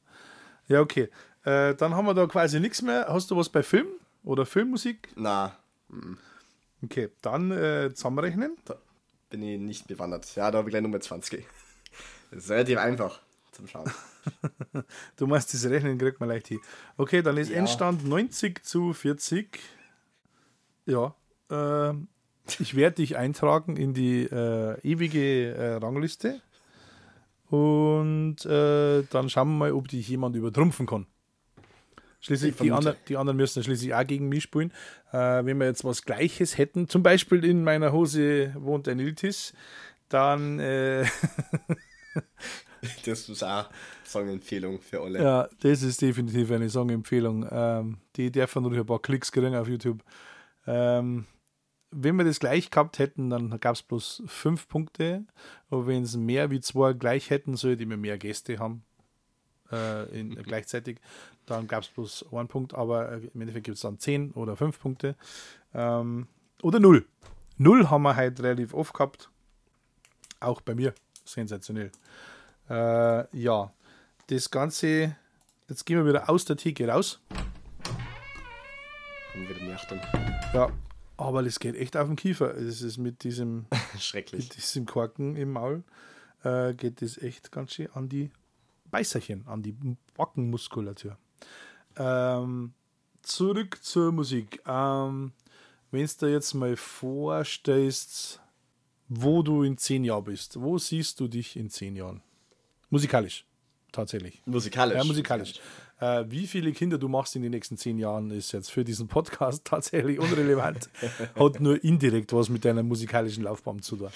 [0.66, 1.09] Ja, okay.
[1.45, 3.07] Äh, dann haben wir da quasi nichts mehr.
[3.09, 3.87] Hast du was bei Film
[4.24, 5.09] oder Filmmusik?
[5.14, 5.57] Na,
[6.82, 8.57] Okay, dann äh, zusammenrechnen.
[8.64, 8.76] da
[9.30, 10.35] bin ich nicht bewandert.
[10.35, 11.47] Ja, da habe ich gleich Nummer 20.
[12.30, 13.20] Das ist relativ einfach
[13.53, 13.89] zum Schauen.
[15.16, 16.59] Du meinst, das Rechnen kriegt man leicht hin.
[16.97, 17.59] Okay, dann ist Ja.
[17.59, 19.61] Endstand 90 zu 40.
[20.87, 21.14] Ja,
[21.51, 21.95] äh,
[22.59, 26.41] ich werde dich eintragen in die äh, ewige äh, Rangliste.
[27.49, 31.07] Und äh, dann schauen wir mal, ob dich jemand übertrumpfen kann.
[32.20, 34.72] Schließlich, Ich die, anderen, die anderen müssen schließlich auch gegen mich spielen.
[35.12, 39.53] Äh, wenn wir jetzt was Gleiches hätten, zum Beispiel in meiner Hose wohnt ein Iltis,
[40.09, 41.05] dann äh,
[43.05, 43.68] Das ist auch
[44.07, 45.22] Songempfehlung für alle.
[45.22, 47.47] Ja, das ist definitiv eine Songempfehlung.
[47.51, 50.03] Ähm, die dürfen nur ein paar Klicks kriegen auf YouTube.
[50.67, 51.27] Ähm,
[51.91, 55.25] wenn wir das gleich gehabt hätten, dann gab es bloß fünf Punkte.
[55.71, 58.85] Aber wenn es mehr wie zwei gleich hätten, sollte wir mehr Gäste haben.
[59.71, 60.99] Äh, in, gleichzeitig.
[61.47, 64.57] Dann gab es bloß einen Punkt, aber äh, im Endeffekt gibt es dann zehn oder
[64.57, 65.15] fünf Punkte.
[65.73, 66.27] Ähm,
[66.62, 67.07] oder null.
[67.59, 69.31] Null haben wir heute relativ oft gehabt.
[70.41, 70.95] Auch bei mir.
[71.25, 71.91] Sensationell.
[72.69, 73.73] Äh, ja,
[74.29, 75.17] das Ganze,
[75.69, 77.21] jetzt gehen wir wieder aus der Theke raus.
[79.35, 80.01] Haben wieder Achtung.
[80.53, 80.72] Ja,
[81.16, 82.55] aber das geht echt auf den Kiefer.
[82.57, 83.66] Es ist mit diesem,
[83.99, 84.45] Schrecklich.
[84.45, 85.82] mit diesem Korken im Maul,
[86.45, 88.30] äh, geht das echt ganz schön an die
[88.91, 89.74] Beißerchen, an die
[90.16, 91.18] Backenmuskulatur.
[91.97, 92.74] Ähm,
[93.22, 94.62] zurück zur Musik.
[94.66, 95.32] Ähm,
[95.91, 98.41] Wenn du dir jetzt mal vorstellst,
[99.09, 102.22] wo du in zehn Jahren bist, wo siehst du dich in zehn Jahren?
[102.91, 103.45] Musikalisch,
[103.91, 104.41] tatsächlich.
[104.47, 104.97] Musikalisch.
[104.97, 105.61] Ja, musikalisch.
[106.05, 109.09] Äh, wie viele Kinder du machst in den nächsten zehn Jahren, ist jetzt für diesen
[109.09, 110.90] Podcast tatsächlich unrelevant.
[111.34, 114.11] Hat nur indirekt was mit deiner musikalischen Laufbahn zu tun.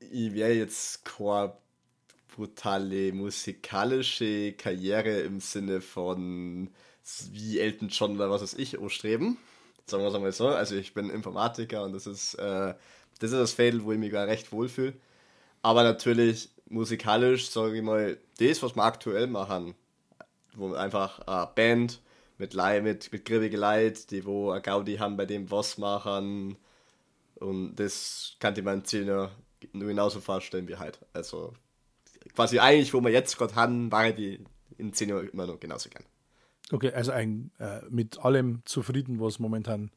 [0.00, 1.54] Ich wäre jetzt keine
[2.36, 6.68] brutale musikalische Karriere im Sinne von
[7.30, 9.38] wie Elton John oder was weiß ich anstreben.
[9.86, 10.48] Sagen wir es einmal so.
[10.48, 12.74] Also ich bin Informatiker und das ist, äh,
[13.18, 14.92] das ist das Feld, wo ich mich gar recht wohlfühle.
[15.62, 19.74] Aber natürlich musikalisch, sage ich mal, das, was wir aktuell machen,
[20.54, 22.00] wo einfach eine Band
[22.38, 26.56] mit mit, mit griffige Leid, die wo eine Gaudi haben, bei dem was machen.
[27.36, 29.30] Und das kann in 10 Jahren
[29.72, 30.98] nur genauso vorstellen wie heute.
[31.12, 31.52] Also
[32.34, 34.44] quasi eigentlich, wo wir jetzt gerade haben, war die
[34.78, 36.04] in 10 Jahren immer noch genauso gern.
[36.70, 39.90] Okay, also ein, äh, mit allem zufrieden, was momentan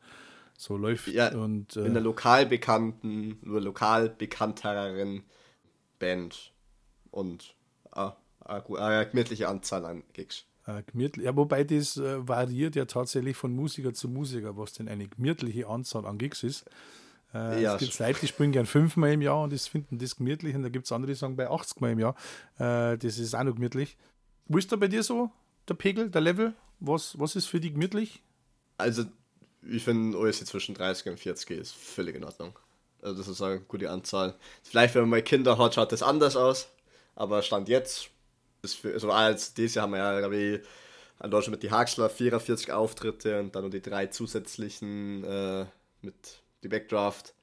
[0.58, 1.08] so läuft.
[1.08, 5.24] Ja, und, in äh, einer lokal bekannten, nur lokal bekannteren
[6.00, 6.52] Band
[7.12, 7.55] und
[8.46, 10.46] eine, gemütliche Anzahl an Gigs.
[10.68, 15.68] Ja, wobei das äh, variiert ja tatsächlich von Musiker zu Musiker, was denn eine gemütliche
[15.68, 16.66] Anzahl an Gigs ist.
[17.34, 18.00] Äh, Ja, es gibt.
[18.00, 20.86] Leute, die spielen gern fünfmal im Jahr und das finden das gemütlich und da gibt
[20.86, 22.16] es andere, die sagen bei 80 Mal im Jahr.
[22.58, 23.98] Äh, das ist auch noch gemütlich.
[24.48, 25.30] Wo ist da bei dir so
[25.68, 26.54] der Pegel, der Level?
[26.80, 28.24] Was, was ist für dich gemütlich?
[28.78, 29.06] Also,
[29.62, 32.58] ich finde, alles zwischen 30 und 40 ist völlig in Ordnung.
[33.02, 34.36] Also, das ist eine gute Anzahl.
[34.64, 36.70] Vielleicht, wenn man mal Kinder hat, schaut das anders aus.
[37.16, 38.10] Aber Stand jetzt,
[38.74, 40.62] für, also als dieses Jahr haben wir ja, glaube ich,
[41.24, 45.66] in Deutschland mit die Haxler 44 Auftritte und dann noch die drei zusätzlichen äh,
[46.02, 46.16] mit
[46.64, 47.34] die Backdraft.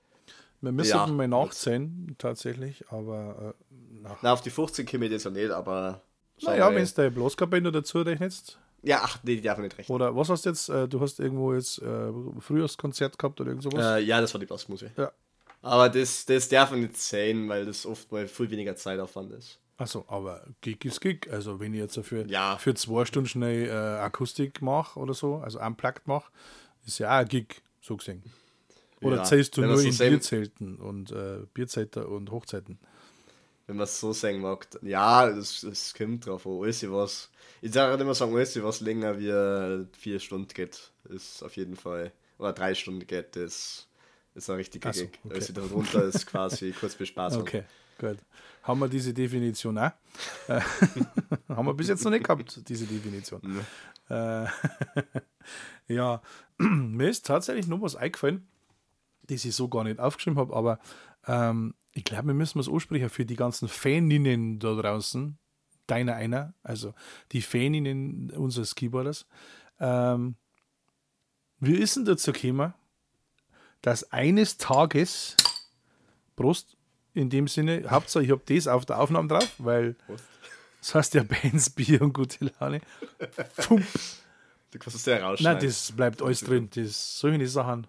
[0.60, 1.06] Wir müssen Ja.
[1.06, 4.18] mal nachzählen, tatsächlich, aber äh, nach.
[4.22, 6.02] Na, auf die 15 komme ich jetzt noch nicht, aber.
[6.42, 8.58] Naja, wenn du deine Bloßkabine dazu rechnest.
[8.84, 9.94] Ja, ach, nee, die darf man nicht rechnen.
[9.94, 10.68] Oder was hast du jetzt?
[10.68, 13.84] Äh, du hast irgendwo jetzt äh, Frühjahrskonzert gehabt oder irgend sowas?
[13.84, 14.90] Äh, ja, das war die Blasmusik.
[14.96, 15.12] Ja.
[15.62, 19.58] Aber das, das darf man nicht sehen, weil das oft mal viel weniger Zeitaufwand ist.
[19.78, 21.28] Achso, aber Gig ist Gig.
[21.30, 22.56] Also wenn ich jetzt für, Ja.
[22.58, 26.30] für zwei Stunden schnell äh, Akustik mache oder so, also unplugged mache,
[26.86, 28.22] ist ja auch ein Gig, so gesehen.
[29.00, 32.78] Oder Ja, zählst du wenn nur so in sehen- Bierzelten und äh, Bierzelter und Hochzeiten?
[33.66, 34.66] Wenn man es so sagen mag.
[34.82, 36.60] Ja, es, es kommt drauf an.
[36.62, 37.30] Alles, was.
[37.60, 41.76] Ich sage immer sagen, alles, was länger wie äh, vier Stunden geht, ist auf jeden
[41.76, 42.12] Fall.
[42.38, 43.88] Oder drei Stunden geht, ist,
[44.34, 45.18] ist ein richtiger so, Gig.
[45.24, 45.34] okay.
[45.34, 47.42] Also darunter ist quasi kurz Bespaßung.
[47.42, 47.62] Okay,
[48.02, 48.18] gut.
[48.62, 49.92] Haben wir diese Definition auch?
[50.48, 50.60] Äh,
[51.48, 53.64] haben wir bis jetzt noch nicht gehabt, diese Definition.
[54.08, 54.46] Äh,
[55.88, 56.20] ja,
[56.58, 58.46] mir ist tatsächlich noch was eingefallen,
[59.22, 60.78] das ich so gar nicht aufgeschrieben habe, aber
[61.26, 65.38] ähm, ich glaube, wir müssen es ansprechen für die ganzen Faninnen da draußen,
[65.86, 66.94] deiner einer, also
[67.32, 69.26] die Faninnen unseres Keyboarders.
[69.78, 70.36] Ähm,
[71.58, 72.74] wie ist denn dazu gekommen,
[73.82, 75.36] dass eines Tages,
[76.36, 76.76] Prost,
[77.14, 80.24] in dem Sinne, Hauptsache ich habe das auf der Aufnahme drauf, weil Prost.
[80.80, 82.80] das heißt ja Bands, Bier und gute Laune.
[83.56, 83.84] Pump.
[84.70, 85.68] Du kannst es ja Nein, rausschneiden.
[85.68, 86.70] das bleibt alles drin.
[86.74, 87.86] Das solche Sachen.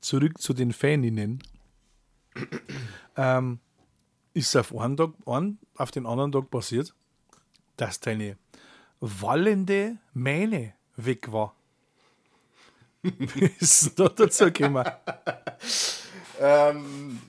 [0.00, 1.42] Zurück zu den Faninnen.
[3.16, 3.60] ähm,
[4.34, 6.94] ist auf einen Tag, einen, auf den anderen Tag passiert,
[7.76, 8.36] dass deine
[8.98, 11.54] wallende Mähne weg war.
[13.02, 14.84] Wie ist denn da dazu gekommen?
[16.40, 17.20] Ähm,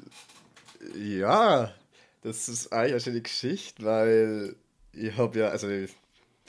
[0.96, 1.74] ja,
[2.22, 4.56] das ist eigentlich eine schöne Geschichte, weil
[4.94, 5.92] ich habe ja, also ich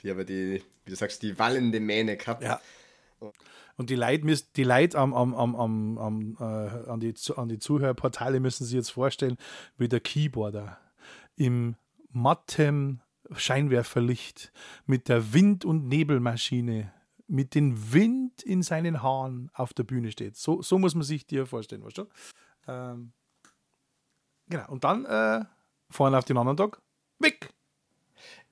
[0.05, 2.41] habe ja die, wie du sagst, die wallende Mähne gehabt.
[2.41, 2.61] Ja.
[3.75, 7.49] Und die Leute, müssen, die Leute am, am, am, am, am, äh, an, die, an
[7.49, 9.37] die Zuhörportale müssen sich jetzt vorstellen,
[9.77, 10.79] wie der Keyboarder
[11.35, 11.75] im
[12.11, 13.01] matten
[13.35, 14.53] Scheinwerferlicht
[14.85, 16.93] mit der Wind- und Nebelmaschine,
[17.27, 20.37] mit dem Wind in seinen Haaren auf der Bühne steht.
[20.37, 22.05] So, so muss man sich dir vorstellen, weißt du?
[22.67, 23.13] Ähm,
[24.47, 24.69] genau.
[24.69, 25.45] Und dann äh,
[25.89, 26.81] vorne auf den anderen Tag
[27.19, 27.49] weg.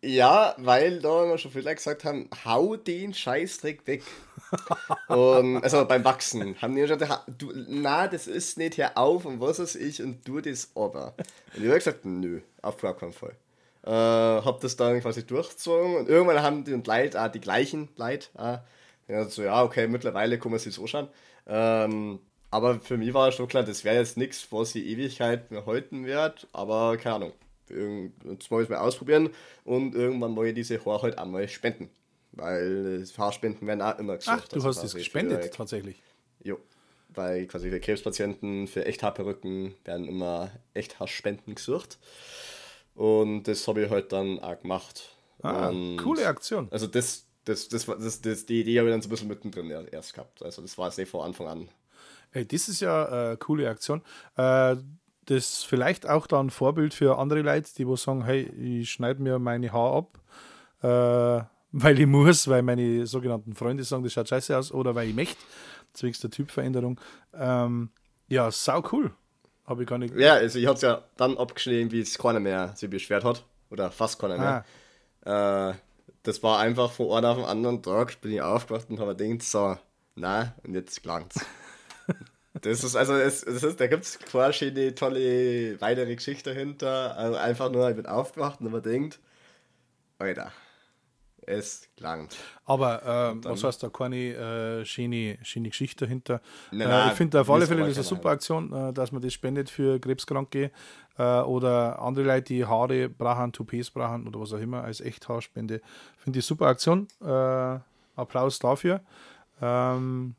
[0.03, 4.03] Ja, weil da schon viele gesagt haben, hau den Scheißdreck weg.
[5.07, 9.26] und, also beim Wachsen haben die schon gesagt, du, na, das ist nicht hier auf
[9.26, 11.14] und was weiß ich und du das aber.
[11.55, 13.36] Und ich habe gesagt, nö, auf gar keinen Fall.
[13.84, 18.30] Äh, hab das dann quasi durchgezogen und irgendwann haben die Leute, auch die gleichen Leute,
[18.34, 18.59] auch,
[19.07, 21.09] ja, so, ja, okay, mittlerweile kann man sich so schauen.
[21.45, 22.20] Ähm,
[22.52, 26.06] aber für mich war schon klar, das wäre jetzt nichts, was ich Ewigkeit mehr halten
[26.06, 27.34] werde, aber keine Ahnung.
[28.26, 29.30] Jetzt mal mal ausprobieren
[29.64, 31.89] und irgendwann mal diese Haare halt einmal spenden.
[32.34, 34.39] Weil Haarspenden werden auch immer gesucht.
[34.41, 36.02] Ach, du Also hast es gespendet, Für, tatsächlich.
[36.43, 36.58] jo,
[37.10, 41.97] weil quasi für Krebspatienten, für Echthaarperücken werden immer Echthaarspenden gesucht.
[42.95, 45.16] Und das habe ich halt dann auch gemacht.
[45.41, 46.68] Ah, und coole Aktion.
[46.72, 49.70] Also das, das, das, das, das, die Idee habe ich dann so ein bisschen mittendrin
[49.91, 50.43] erst gehabt.
[50.43, 51.70] Also das war jetzt nicht von Anfang an.
[52.32, 54.02] Ey, das ist ja eine coole Aktion.
[54.38, 54.78] Äh,
[55.26, 58.44] das vielleicht auch dann Vorbild für andere Leute, die wo sagen, hey,
[58.82, 60.20] ich schneide mir meine Haare ab,
[60.82, 65.10] äh, weil ich muss, weil meine sogenannten Freunde sagen, das schaut scheiße aus, oder weil
[65.10, 65.42] ich möchte,
[65.94, 67.00] zwecks der Typveränderung.
[67.34, 67.92] Ähm,
[68.28, 69.12] ja, sau cool.
[69.66, 70.16] Habe ich gar nicht.
[70.16, 73.46] Ja, also ich habe es ja dann abgeschnitten, wie es keiner mehr sich beschwert hat.
[73.70, 74.66] Oder fast keiner Ah,
[75.24, 75.70] mehr.
[75.70, 75.74] Äh,
[76.24, 79.44] das war einfach von einem auf den anderen Tag, bin ich aufgewacht und habe gedacht,
[79.44, 79.78] so,
[80.16, 81.46] na, und jetzt klangt's.
[82.54, 87.16] Das ist also, es, das ist, da gibt es quasi eine tolle weitere Geschichte dahinter.
[87.18, 89.20] Also einfach nur, ich bin aufgewacht und habe gedacht,
[90.20, 90.52] Alter,
[91.47, 92.36] es klangt.
[92.66, 94.16] aber ähm, was heißt da keine
[94.82, 96.41] äh, schöne, schöne Geschichte dahinter?
[96.72, 99.22] Nein, äh, nein, ich finde auf alle Fälle das eine super Aktion, äh, dass man
[99.22, 100.72] das spendet für Krebskranke
[101.18, 105.82] äh, oder andere Leute, die Haare brauchen, Toupets brauchen oder was auch immer als Echthaarspende.
[106.18, 107.08] Finde ich super Aktion.
[107.22, 107.80] Äh,
[108.16, 109.02] Applaus dafür.
[109.62, 110.36] Ähm,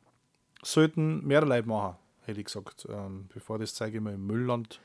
[0.61, 1.95] sollten mehr Leute machen,
[2.25, 2.87] hätte ich gesagt.
[2.89, 4.79] Ähm, bevor das zeige ich mal im Müllland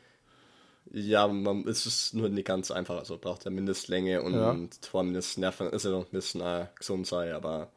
[0.90, 2.98] Ja, man, es ist nur nicht ganz einfach.
[2.98, 4.56] Also braucht ja Mindestlänge und ja.
[4.80, 7.70] zwar Mindestnerven, also ein bisschen äh, gesund sein, aber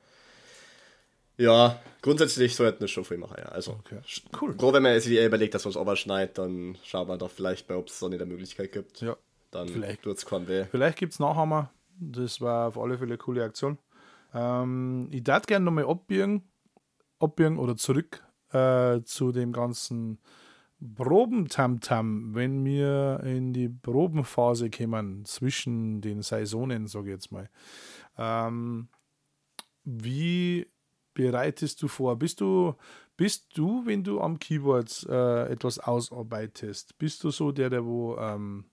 [1.37, 3.45] ja, grundsätzlich sollten wir schon viel machen, ja.
[3.45, 3.99] Also, okay.
[4.39, 4.53] cool.
[4.53, 7.75] Pro, wenn man sich überlegt, dass man es überschneidet, dann schaut man doch vielleicht bei,
[7.75, 9.01] ob es so nicht der Möglichkeit gibt.
[9.01, 9.17] Ja.
[9.49, 10.65] Dann vielleicht tut es keinen weh.
[10.69, 11.71] Vielleicht gibt es nachher mal.
[11.99, 13.79] Das war auf alle Fälle eine coole Aktion.
[14.33, 16.43] Ähm, ich darf gerne nochmal abbiegen,
[17.19, 18.23] abbiegen oder zurück
[18.53, 20.19] äh, zu dem ganzen
[20.95, 27.49] Probentamtam, wenn wir in die Probenphase kommen, zwischen den Saisonen, sage ich jetzt mal.
[28.17, 28.87] Ähm,
[29.83, 30.67] wie
[31.13, 32.15] bereitest du vor?
[32.15, 32.73] Bist du,
[33.15, 38.17] bist du, wenn du am Keyboard äh, etwas ausarbeitest, bist du so der, der wo
[38.17, 38.65] ähm,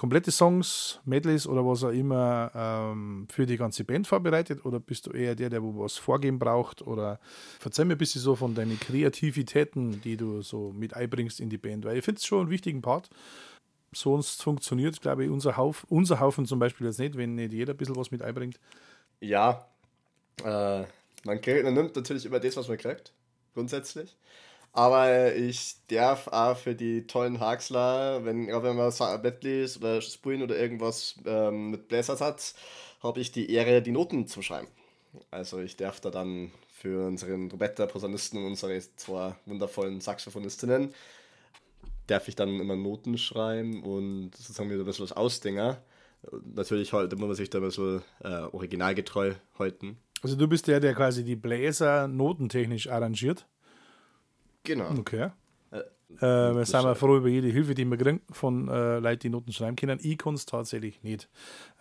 [0.00, 5.06] komplette Songs, Medleys oder was auch immer ähm, für die ganze Band vorbereitet oder bist
[5.06, 7.20] du eher der, der wo was vorgeben braucht oder
[7.58, 11.58] verzeih mir ein bisschen so von deinen Kreativitäten, die du so mit einbringst in die
[11.58, 13.10] Band, weil ich finde es schon einen wichtigen Part.
[13.92, 17.74] Sonst funktioniert, glaube ich, unser, Hauf, unser Haufen zum Beispiel jetzt nicht, wenn nicht jeder
[17.74, 18.58] ein bisschen was mit einbringt.
[19.20, 19.68] Ja,
[20.42, 20.84] äh,
[21.24, 23.12] man, kriegt, man nimmt natürlich immer das, was man kriegt,
[23.52, 24.16] grundsätzlich.
[24.72, 30.56] Aber ich darf auch für die tollen Haxler, wenn, wenn man Medleys oder Spulen oder
[30.56, 32.54] irgendwas ähm, mit Bläsers hat,
[33.02, 34.68] habe ich die Ehre, die Noten zu schreiben.
[35.30, 40.94] Also ich darf da dann für unseren Roberta-Posaunisten und unsere zwei wundervollen Saxophonistinnen,
[42.06, 45.76] darf ich dann immer Noten schreiben und sozusagen wieder ein bisschen was ausdenken.
[46.54, 49.98] Natürlich halt, muss man sich da ein bisschen äh, originalgetreu halten.
[50.22, 53.46] Also du bist der, der quasi die Bläser notentechnisch arrangiert?
[54.64, 54.90] Genau.
[54.98, 55.30] Okay.
[55.70, 55.78] Äh,
[56.16, 59.52] äh, wir sind froh über jede Hilfe, die wir kriegen von äh, Leuten, die Noten
[59.52, 59.98] schreiben können.
[60.02, 61.28] Ich kann es tatsächlich nicht.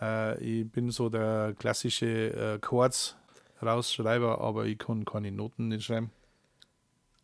[0.01, 3.15] Äh, ich bin so der klassische äh, Chords
[3.61, 6.11] Rausschreiber, aber ich kann keine Noten nicht schreiben.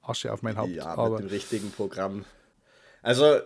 [0.01, 0.71] Asche auf mein Haupt.
[0.71, 2.25] Ja, aber mit dem richtigen Programm.
[3.01, 3.39] Also,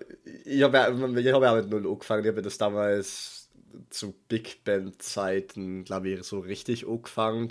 [0.46, 2.24] ich habe ja, ich hab ja mit Null angefangen.
[2.24, 3.50] Ich habe das damals
[3.90, 7.50] zu Big Band-Zeiten, glaube ich, so richtig angefangen.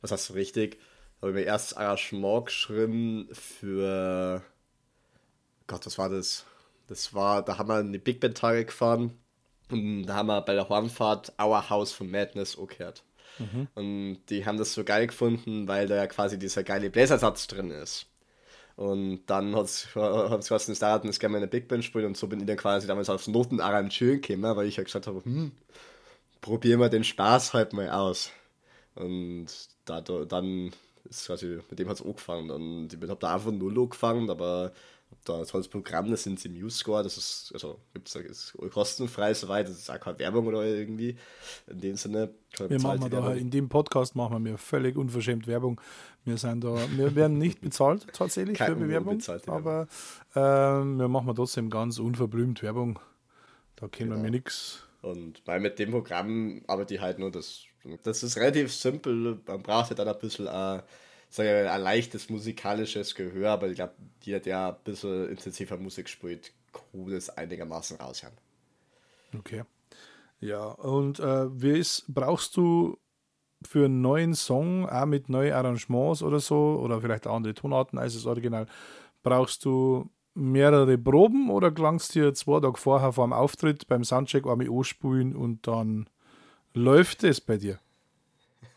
[0.00, 0.78] Was heißt so richtig?
[1.20, 4.42] Habe ich mir erst Engagement geschrieben für.
[5.66, 6.46] Gott, was war das?
[6.88, 9.12] Das war, da haben wir in die Big Band Tage gefahren
[9.70, 13.04] und da haben wir bei der Hornfahrt Our House von Madness gehört.
[13.38, 13.68] Mhm.
[13.74, 17.70] Und die haben das so geil gefunden, weil da ja quasi dieser geile Bläsersatz drin
[17.70, 18.06] ist.
[18.76, 22.16] Und dann hat es was es dauert, das gerne mal eine Big Band spielen und
[22.16, 25.52] so bin ich dann quasi damals aufs Notenarrangieren gekommen, weil ich ja gesagt habe, hm,
[26.40, 28.30] probieren wir den Spaß halt mal aus.
[28.94, 29.48] Und
[29.84, 30.72] da, dann
[31.08, 32.50] ist quasi, mit dem hat es angefangen.
[32.50, 34.72] Und ich habe da einfach null angefangen, aber
[35.24, 39.68] da das tolles Programm, das sind sie MuseScore, das ist, also gibt es kostenfrei soweit,
[39.68, 41.16] das ist auch keine Werbung oder irgendwie.
[41.66, 42.30] In dem Sinne.
[42.58, 45.80] Wir machen da, in dem Podcast machen wir völlig unverschämt Werbung.
[46.24, 49.88] Wir sind da, wir werden nicht bezahlt tatsächlich Kein für Bewerbung, aber
[50.34, 52.98] äh, wir machen trotzdem ganz unverblümt Werbung.
[53.76, 54.22] Da kennen genau.
[54.22, 54.87] wir nichts.
[55.02, 57.64] Und weil mit dem Programm arbeite ich halt nur das
[58.02, 59.40] das ist relativ simpel.
[59.46, 60.82] Man braucht ja dann ein bisschen äh,
[61.30, 66.52] sage ein leichtes musikalisches Gehör, aber ich glaube, jeder, der ein bisschen intensiver Musik spielt,
[66.72, 68.34] kann das einigermaßen raushören.
[69.36, 69.64] Okay.
[70.40, 72.98] Ja, und äh, wie ist, brauchst du
[73.62, 78.14] für einen neuen Song, auch mit neuen Arrangements oder so, oder vielleicht andere Tonarten als
[78.14, 78.66] das Original,
[79.22, 80.08] brauchst du
[80.38, 85.34] mehrere Proben oder klangst dir zwei Tage vorher vor dem Auftritt beim Soundcheck einmal anspielen
[85.34, 86.08] und dann
[86.74, 87.78] läuft es bei dir?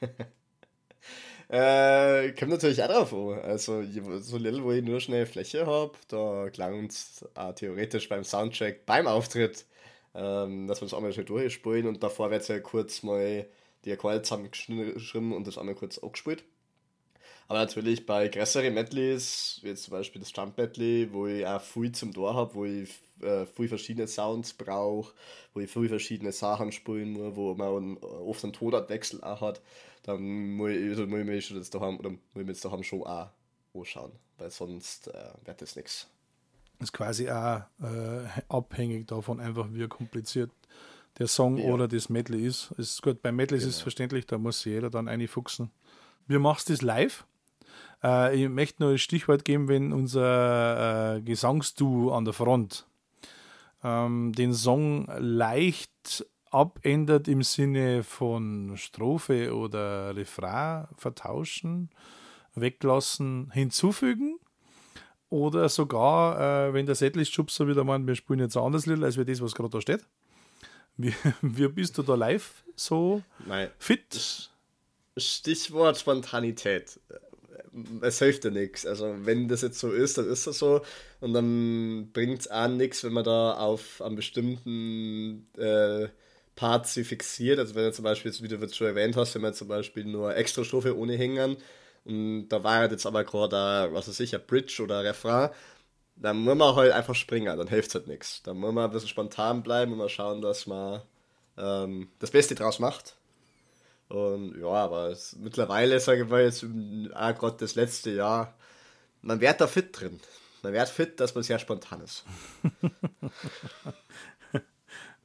[1.49, 3.39] äh, kommt natürlich auch drauf an.
[3.43, 3.83] Also,
[4.19, 7.23] so little, wo ich nur schnell Fläche habe, da klang es
[7.55, 9.65] theoretisch beim Soundcheck, beim Auftritt,
[10.15, 13.45] ähm, dass wir das einmal schon durchspielen und davor wird es ja kurz mal
[13.85, 16.43] die Akkorde zusammengeschrieben und das einmal kurz angespielt.
[17.51, 21.59] Aber natürlich bei größeren Medleys, wie jetzt zum Beispiel das Jump Medley, wo ich auch
[21.59, 22.89] viel zum Tor habe, wo ich
[23.19, 25.13] äh, viel verschiedene Sounds brauche,
[25.53, 29.61] wo ich viel verschiedene Sachen spielen muss, wo man oft einen Tonartwechsel auch hat,
[30.03, 32.63] dann muss ich, also muss ich mir schon das daheim, oder muss ich mir jetzt
[32.63, 33.27] daheim schon auch
[33.73, 36.07] anschauen, weil sonst äh, wird das nichts.
[36.79, 40.51] Das ist quasi auch äh, abhängig davon, einfach wie kompliziert
[41.19, 41.65] der Song ja.
[41.65, 42.71] oder das Medley ist.
[42.77, 43.67] ist gut, bei Medley genau.
[43.67, 45.69] ist es verständlich, da muss jeder dann einfuchsen.
[46.27, 47.25] Wir machen das live.
[48.03, 52.85] Äh, ich möchte nur ein Stichwort geben, wenn unser äh, Gesangsduo an der Front
[53.83, 61.89] ähm, den Song leicht abändert im Sinne von Strophe oder Refrain vertauschen,
[62.55, 64.37] weglassen, hinzufügen.
[65.29, 69.15] Oder sogar, äh, wenn der Setlist-Schubser wieder meint, wir spielen jetzt ein anderes Lied, als
[69.15, 70.05] wir das, was gerade da steht.
[70.97, 73.69] Wie, wie bist du da live so Nein.
[73.79, 74.49] fit?
[75.15, 76.99] Stichwort Spontanität
[78.01, 78.85] es hilft ja nichts.
[78.85, 80.81] Also wenn das jetzt so ist, dann ist das so.
[81.19, 86.07] Und dann bringt es auch nichts, wenn man da auf einem bestimmten äh,
[86.55, 87.59] Part sie fixiert.
[87.59, 90.35] Also wenn du zum Beispiel, wie du schon erwähnt hast, wenn man zum Beispiel nur
[90.35, 91.57] extra Strophe ohne Hängern
[92.05, 95.49] und da war jetzt aber gerade, was weiß ich, ein Bridge oder ein Refrain,
[96.15, 98.43] dann muss man halt einfach springen, dann hilft halt nichts.
[98.43, 101.01] Dann muss man ein bisschen spontan bleiben und mal schauen, dass man
[101.57, 103.17] ähm, das Beste draus macht.
[104.11, 108.53] Und ja, aber es, mittlerweile, sage ich mal, jetzt auch gerade das letzte Jahr,
[109.21, 110.19] man wird da fit drin.
[110.63, 112.25] Man wird fit, dass man sehr spontan ist.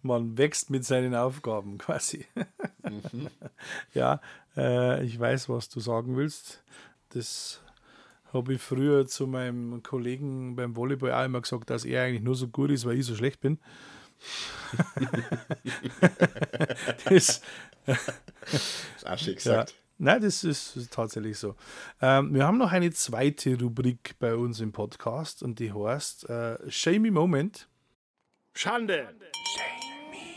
[0.03, 2.27] man wächst mit seinen Aufgaben quasi.
[2.85, 3.29] mhm.
[3.93, 4.21] Ja,
[4.57, 6.63] äh, ich weiß, was du sagen willst.
[7.09, 7.61] Das
[8.33, 12.37] habe ich früher zu meinem Kollegen beim Volleyball auch immer gesagt, dass er eigentlich nur
[12.37, 13.59] so gut ist, weil ich so schlecht bin.
[17.05, 17.43] das,
[17.87, 18.07] das
[18.97, 19.71] ist auch schön gesagt.
[19.71, 19.77] Ja.
[19.99, 21.55] Nein, das ist, tatsächlich so.
[22.03, 26.71] Ähm, wir haben noch eine zweite Rubrik bei uns im Podcast und die heißt äh,
[26.71, 27.67] Shamey Moment.
[28.53, 29.15] Schande!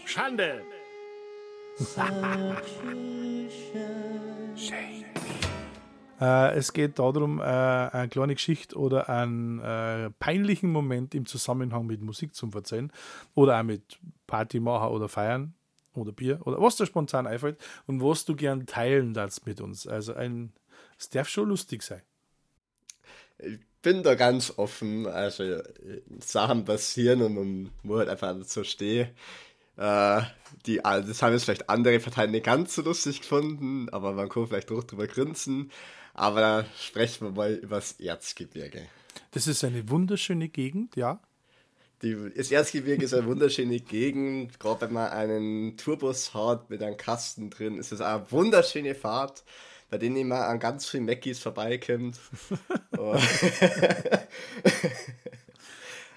[0.06, 0.64] Schande!
[6.22, 11.86] äh, es geht darum, äh, eine kleine Geschichte oder einen äh, peinlichen Moment im Zusammenhang
[11.86, 12.94] mit Musik zu erzählen
[13.36, 15.54] oder auch mit Party machen oder feiern
[15.94, 19.88] oder Bier oder was dir spontan einfällt und was du gern teilen darfst mit uns.
[19.88, 20.54] Also ein,
[20.98, 22.02] es darf schon lustig sein.
[23.38, 25.08] Ich bin da ganz offen.
[25.08, 25.62] Also
[26.20, 29.10] Sachen passieren und man muss halt einfach so stehen.
[29.78, 30.22] Äh,
[30.66, 34.48] die, das haben jetzt vielleicht andere Parteien nicht ganz so lustig gefunden, aber man kann
[34.48, 35.72] vielleicht auch drüber grinsen.
[36.14, 38.88] Aber da sprechen wir mal über das Erzgebirge.
[39.32, 41.22] Das ist eine wunderschöne Gegend, ja.
[42.02, 44.58] Die, das Erzgebirge ist eine wunderschöne Gegend.
[44.60, 49.44] Gerade wenn man einen Tourbus hat mit einem Kasten drin, ist es eine wunderschöne Fahrt,
[49.90, 52.18] bei denen immer an ganz vielen Mackies vorbeikommt.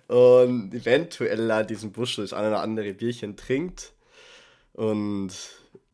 [0.07, 3.93] und eventuell an diesem Busch das eine oder andere Bierchen trinkt.
[4.74, 5.33] Und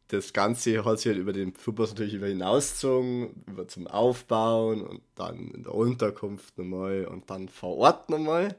[0.09, 5.01] das Ganze hat sich halt über den Tourbus natürlich über hinausgezogen, über zum Aufbauen und
[5.15, 8.55] dann in der Unterkunft nochmal und dann vor Ort nochmal.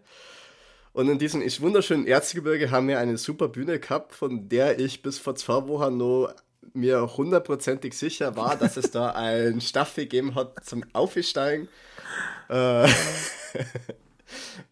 [0.93, 5.19] Und in diesem wunderschönen Erzgebirge haben wir eine super Bühne gehabt, von der ich bis
[5.19, 6.33] vor zwei Wochen noch
[6.73, 11.67] mir hundertprozentig sicher war, dass es da ein Staffel gegeben hat zum Aufsteigen.
[12.49, 12.87] Äh,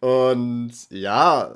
[0.00, 1.54] und ja,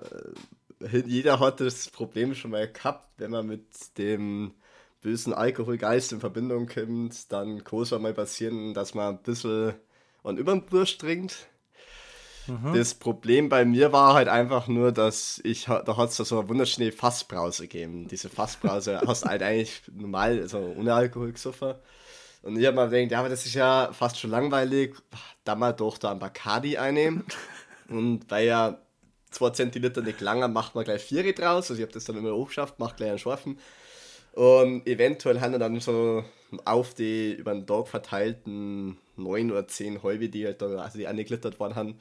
[1.07, 3.67] jeder hat das Problem schon mal gehabt, wenn man mit
[3.99, 4.53] dem
[5.01, 9.75] bösen Alkoholgeist in Verbindung kommt, dann kann es mal passieren, dass man ein bisschen
[10.23, 11.49] an über den Bursch trinkt.
[12.47, 12.75] Mhm.
[12.75, 16.49] Das Problem bei mir war halt einfach nur, dass ich, da hat es so eine
[16.49, 18.09] wunderschöne Fassbrause gegeben.
[18.09, 21.75] Diese Fassbrause hast halt eigentlich normal, also ohne Alkohol gesoffen.
[22.43, 24.97] Und ich habe mir gedacht, ja, aber das ist ja fast schon langweilig,
[25.45, 27.25] da mal doch da ein Bacardi einnehmen.
[27.89, 28.79] Und weil ja
[29.31, 31.71] 2 Zentiliter nicht langer, macht man gleich vier draus.
[31.71, 33.59] Also ich habe das dann immer hochgeschafft, macht gleich einen Scharfen.
[34.33, 36.25] Und eventuell haben wir dann so
[36.65, 41.07] auf die über den Tag verteilten neun oder zehn Häube, die halt da, also die
[41.07, 42.01] angeglittert worden haben,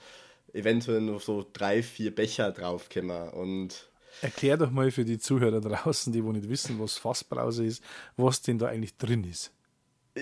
[0.54, 3.30] eventuell noch so drei, vier Becher draufkommen.
[3.30, 3.90] Und
[4.22, 7.84] Erklär doch mal für die Zuhörer draußen, die wo nicht wissen, was Fassbrause ist,
[8.18, 9.52] was denn da eigentlich drin ist.
[10.16, 10.22] Äh,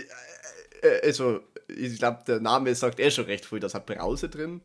[0.82, 4.62] äh, also, ich glaube, der Name sagt eh schon recht früh, da hat Brause drin.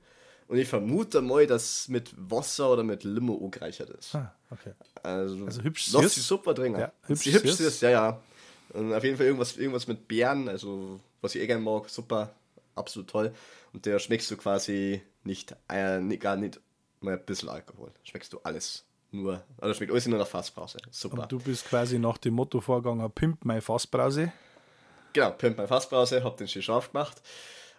[0.46, 4.14] Und ich vermute mal, dass mit Wasser oder mit Limo angereichert ist.
[4.14, 4.72] Ah, okay.
[5.02, 6.74] Also, also hübsch Lass sie super drin.
[6.74, 8.22] Ja, hübsch, hübsch ist, ja, ja.
[8.74, 12.34] Und auf jeden Fall irgendwas, irgendwas mit Beeren, also was ich eh gerne mag, super,
[12.74, 13.32] absolut toll.
[13.72, 16.60] Und der schmeckst du quasi nicht, äh, gar nicht
[17.00, 17.92] mal ein bisschen Alkohol.
[18.02, 18.84] Schmeckst du alles.
[19.10, 20.78] Nur, also schmeckt alles nur nach Fassbrause.
[20.90, 21.22] Super.
[21.22, 24.32] Und du bist quasi nach dem Motto vorgegangen, Pimp my Fassbrause.
[25.12, 27.22] Genau, Pimp my Fassbrause, hab den schön scharf gemacht.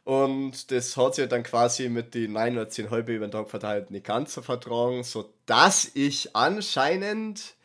[0.06, 3.50] Und das hat sich dann quasi mit den 9 oder 10 halbe über den Tag
[3.50, 7.56] verteilt nicht ganz so vertragen, sodass ich anscheinend,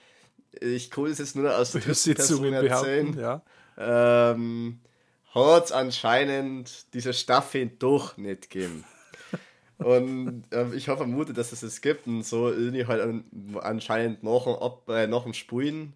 [0.58, 3.42] ich kann es jetzt nur aus der Person erzählen, ja.
[3.76, 4.80] ähm,
[5.34, 8.84] hat es anscheinend diese Staffel doch nicht gegeben.
[9.80, 13.24] Und äh, ich habe vermutet, dass es es gibt und so irgendwie halt an,
[13.60, 15.94] anscheinend nach dem, Ab äh, nach dem Spulen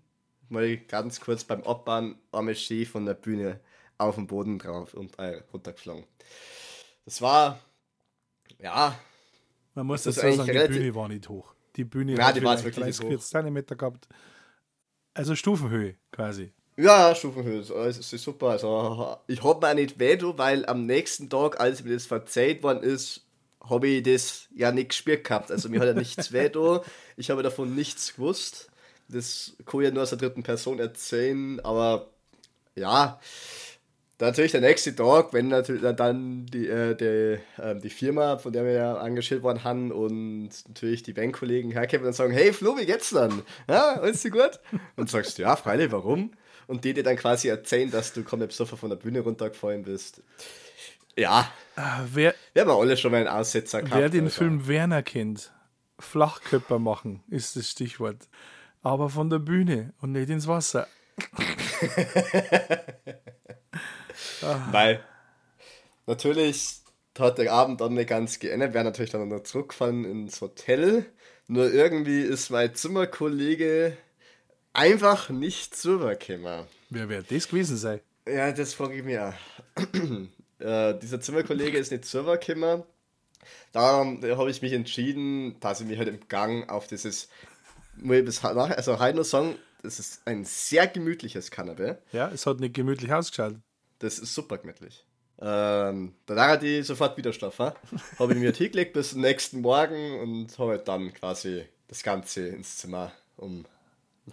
[0.49, 3.61] mal ganz kurz beim Abbauen einmal Ski von der Bühne
[3.99, 6.05] auf den Boden drauf und äh, runtergeflogen.
[7.05, 7.61] Das war,
[8.59, 8.99] ja.
[9.74, 11.55] Man muss das sagen, die Bühne war nicht hoch.
[11.76, 14.09] Die Bühne ja, die war wirklich 30, 40 cm gehabt.
[15.12, 16.53] Also Stufenhöhe quasi.
[16.76, 18.49] Ja, Stufenhöhe, es ist super.
[18.49, 22.82] Also, ich habe mir nicht weh, weil am nächsten Tag, als mir das verzeiht worden
[22.82, 23.24] ist,
[23.68, 25.50] habe ich das ja nicht gespürt gehabt.
[25.50, 26.82] Also mir hat ja nichts weh da.
[27.16, 28.70] Ich habe davon nichts gewusst.
[29.08, 32.08] Das kann ich ja nur aus der dritten Person erzählen, aber
[32.74, 33.20] ja,
[34.18, 38.64] natürlich der nächste Tag, wenn natürlich dann die, äh, die, äh, die Firma, von der
[38.64, 42.86] wir ja engagiert worden haben und natürlich die Bandkollegen herkommen und sagen, hey Flo, wie
[42.86, 43.42] geht's dann?
[43.68, 44.60] Ja, alles gut?
[44.96, 46.32] Und sagst, ja, freilich, warum?
[46.66, 50.22] Und die dir dann quasi erzählen, dass du komplett besoffen von der Bühne runtergefallen bist.
[51.16, 54.00] Ja, Ah, wer, wir haben alle schon mal einen Aussetzer gehabt.
[54.00, 54.38] wer den also.
[54.38, 55.52] Film Werner kennt,
[55.98, 58.28] Flachkörper machen ist das Stichwort.
[58.82, 60.86] Aber von der Bühne und nicht ins Wasser.
[64.70, 65.02] Weil
[66.06, 66.80] natürlich
[67.18, 71.06] hat der Abend dann nicht ganz geendet, wäre natürlich dann noch zurückgefallen ins Hotel.
[71.48, 73.96] Nur irgendwie ist mein Zimmerkollege
[74.72, 76.66] einfach nicht rübergekommen.
[76.90, 78.00] Wer wird das gewesen sein?
[78.28, 79.34] Ja, das frage ich mich auch.
[80.59, 82.82] äh, dieser Zimmerkollege ist nicht rübergekommen.
[83.72, 87.28] Darum habe ich mich entschieden, dass ich mich halt im Gang auf dieses,
[87.96, 91.96] muss ich also heute noch sagen, das ist ein sehr gemütliches Kanapee.
[92.12, 93.57] Ja, es hat nicht gemütlich ausgeschaut.
[93.98, 95.05] Das ist super gemütlich.
[95.40, 97.59] Ähm, da hat die sofort wieder Stoff.
[97.59, 97.74] ha?
[98.18, 102.48] Habe ich mir hingelegt bis zum nächsten Morgen und habe halt dann quasi das Ganze
[102.48, 103.66] ins Zimmer um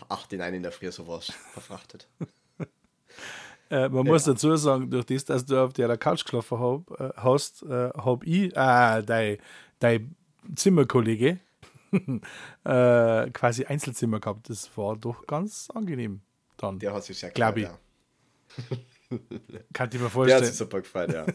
[0.07, 2.07] 8 in 1 in der Früh sowas verfrachtet.
[3.71, 7.13] Äh, man muss dazu sagen, durch das, dass du auf der Couch geschlafen hab, äh,
[7.15, 9.37] hast, äh, habe ich, äh, dein,
[9.79, 10.15] dein
[10.55, 11.39] Zimmerkollege,
[12.65, 14.49] äh, quasi Einzelzimmer gehabt.
[14.49, 16.19] Das war doch ganz angenehm
[16.57, 16.79] dann.
[16.79, 17.79] Der hat sich sehr Glaub gefreut,
[19.73, 19.99] Kann ich mir Ja.
[19.99, 20.43] Der hat vorstellen.
[20.43, 21.25] sich super gefreut, ja.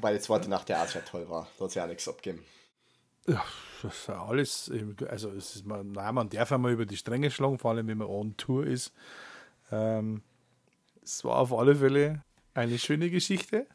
[0.00, 1.46] Weil die zweite Nacht der auch sehr toll war.
[1.58, 2.44] Da hat sich auch nichts abgegeben.
[3.28, 3.42] Ja,
[3.82, 4.72] das ist ja alles,
[5.08, 7.98] also es ist man, nein, man darf einmal über die Stränge schlagen, vor allem wenn
[7.98, 8.92] man on Tour ist.
[9.70, 10.22] Ähm,
[11.04, 12.22] es war auf alle Fälle
[12.54, 13.66] eine schöne Geschichte.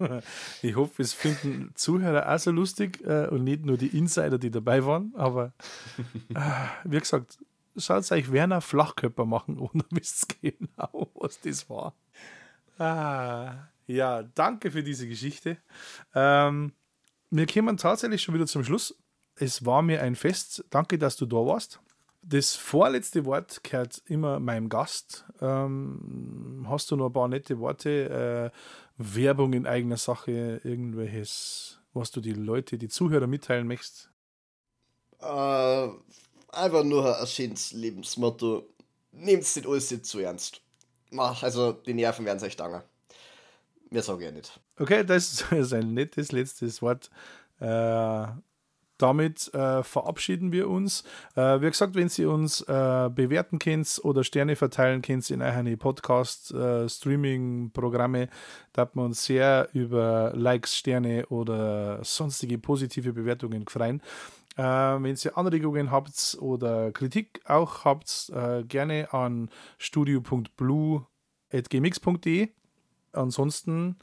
[0.60, 4.50] Ich hoffe, es finden Zuhörer auch so lustig äh, und nicht nur die Insider, die
[4.50, 5.12] dabei waren.
[5.14, 5.52] Aber
[6.34, 6.40] äh,
[6.82, 7.38] wie gesagt,
[7.76, 11.94] schaut euch Werner Flachkörper machen und wisst genau, was das war.
[12.76, 15.58] Ah, ja, danke für diese Geschichte.
[16.12, 16.72] Ähm,
[17.30, 18.98] wir kommen tatsächlich schon wieder zum Schluss.
[19.36, 20.64] Es war mir ein Fest.
[20.70, 21.80] Danke, dass du da warst.
[22.26, 25.26] Das vorletzte Wort gehört immer meinem Gast.
[25.42, 28.50] Ähm, hast du noch ein paar nette Worte?
[28.52, 28.58] Äh,
[28.96, 34.10] Werbung in eigener Sache, irgendwelches, was du die Leute, die Zuhörer mitteilen möchtest?
[35.20, 35.88] Äh,
[36.52, 38.70] einfach nur ein schönes Lebensmotto.
[39.12, 40.62] Nehmt nicht alles nicht zu ernst.
[41.10, 42.82] Mach, also die Nerven werden sich danken.
[43.90, 44.60] Mehr sage ich ja nicht.
[44.78, 47.10] Okay, das ist ein nettes letztes Wort.
[47.60, 48.26] Äh,
[48.98, 51.02] damit äh, verabschieden wir uns.
[51.34, 55.76] Äh, wie gesagt, wenn Sie uns äh, bewerten könnt oder Sterne verteilen könnt in eine
[55.76, 58.28] Podcast-Streaming-Programme,
[58.72, 64.00] da hat man uns sehr über Likes, Sterne oder sonstige positive Bewertungen freuen.
[64.56, 72.48] Äh, wenn ihr Anregungen habt oder Kritik auch habt, äh, gerne an studio.blue.gmx.de.
[73.12, 73.96] Ansonsten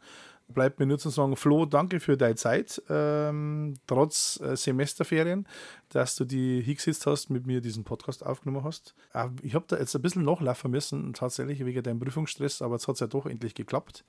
[0.53, 5.47] bleibt mir nur zu sagen, Flo, danke für deine Zeit, ähm, trotz äh, Semesterferien,
[5.89, 8.95] dass du die hingesetzt hast, mit mir diesen Podcast aufgenommen hast.
[9.13, 12.87] Äh, ich habe da jetzt ein bisschen nachlaufen müssen, tatsächlich wegen deinem Prüfungsstress, aber jetzt
[12.87, 14.03] hat es ja doch endlich geklappt.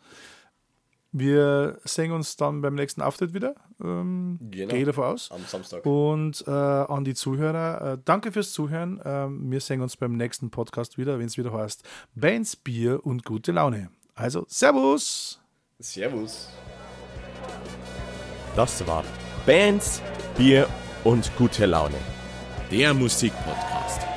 [1.14, 3.54] Wir sehen uns dann beim nächsten Auftritt wieder.
[3.84, 4.72] Ähm, Genau.
[4.74, 5.30] Gehe davon aus.
[5.30, 5.84] Am Samstag.
[5.84, 8.98] Und äh, an die Zuhörer, äh, danke fürs Zuhören.
[9.04, 13.26] Ähm, wir sehen uns beim nächsten Podcast wieder, wenn es wieder heißt Bands, Bier und
[13.26, 13.90] gute Laune.
[14.14, 15.41] Also, Servus!
[15.82, 16.48] Servus.
[18.54, 19.04] Das war
[19.44, 20.00] Bands,
[20.36, 20.68] Bier
[21.02, 21.98] und gute Laune.
[22.70, 24.11] Der Musikpodcast.